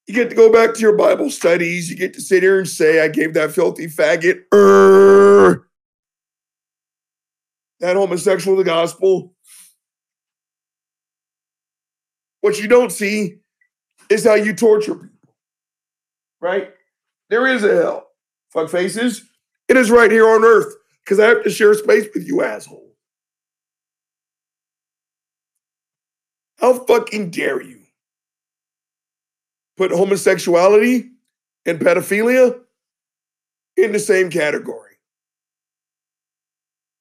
[0.06, 1.90] You get to go back to your Bible studies.
[1.90, 5.68] You get to sit here and say, I gave that filthy faggot er,
[7.80, 9.34] that homosexual the gospel.
[12.40, 13.40] What you don't see
[14.08, 15.34] is how you torture people,
[16.40, 16.72] right?
[17.28, 18.06] There is a hell.
[18.50, 19.22] Fuck faces.
[19.68, 22.87] It is right here on earth because I have to share space with you, asshole.
[26.58, 27.80] How fucking dare you
[29.76, 31.10] put homosexuality
[31.64, 32.60] and pedophilia
[33.76, 34.96] in the same category?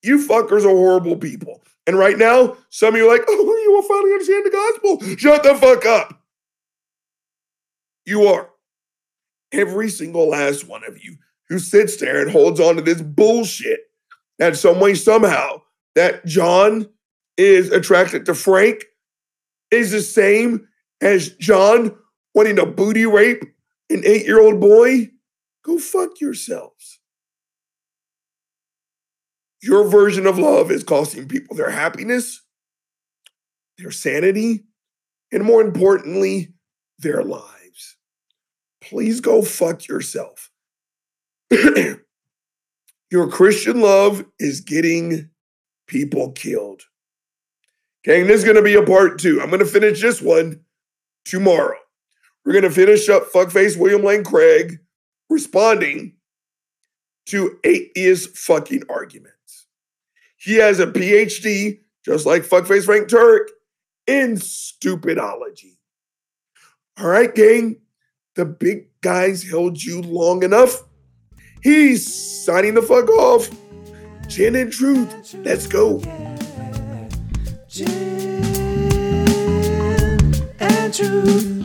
[0.04, 1.64] You fuckers are horrible people.
[1.88, 5.18] And right now, some of you are like, oh, you will finally understand the gospel.
[5.18, 6.22] Shut the fuck up.
[8.06, 8.50] You are.
[9.52, 11.18] Every single last one of you
[11.50, 13.80] who sits there and holds on to this bullshit
[14.38, 15.62] that some way, somehow,
[15.96, 16.90] that John
[17.38, 18.84] is attracted to Frank
[19.72, 20.68] is the same
[21.02, 21.96] as John
[22.34, 23.44] wanting to booty rape
[23.90, 25.10] an eight year old boy,
[25.64, 27.00] go fuck yourselves.
[29.62, 32.44] Your version of love is costing people their happiness,
[33.78, 34.66] their sanity,
[35.32, 36.54] and more importantly,
[37.00, 37.98] their lives.
[38.82, 40.52] Please go fuck yourself.
[43.10, 45.30] Your Christian love is getting
[45.88, 46.84] people killed.
[48.08, 49.42] And this is to be a part two.
[49.42, 50.62] I'm to finish this one
[51.26, 51.78] tomorrow.
[52.46, 54.80] We're to finish up fuckface William Lane Craig
[55.30, 56.14] responding
[57.26, 59.68] to atheist fucking arguments.
[60.38, 63.50] He has a PhD, just like fuckface Frank Turek,
[64.08, 65.76] in stupidology.
[66.98, 67.82] All right, gang,
[68.36, 70.84] the big guys held you long enough.
[71.62, 73.50] He's signing the fuck off.
[74.30, 75.36] Gin and truth.
[75.44, 76.02] Let's go.
[77.80, 77.94] And
[80.92, 81.57] truth.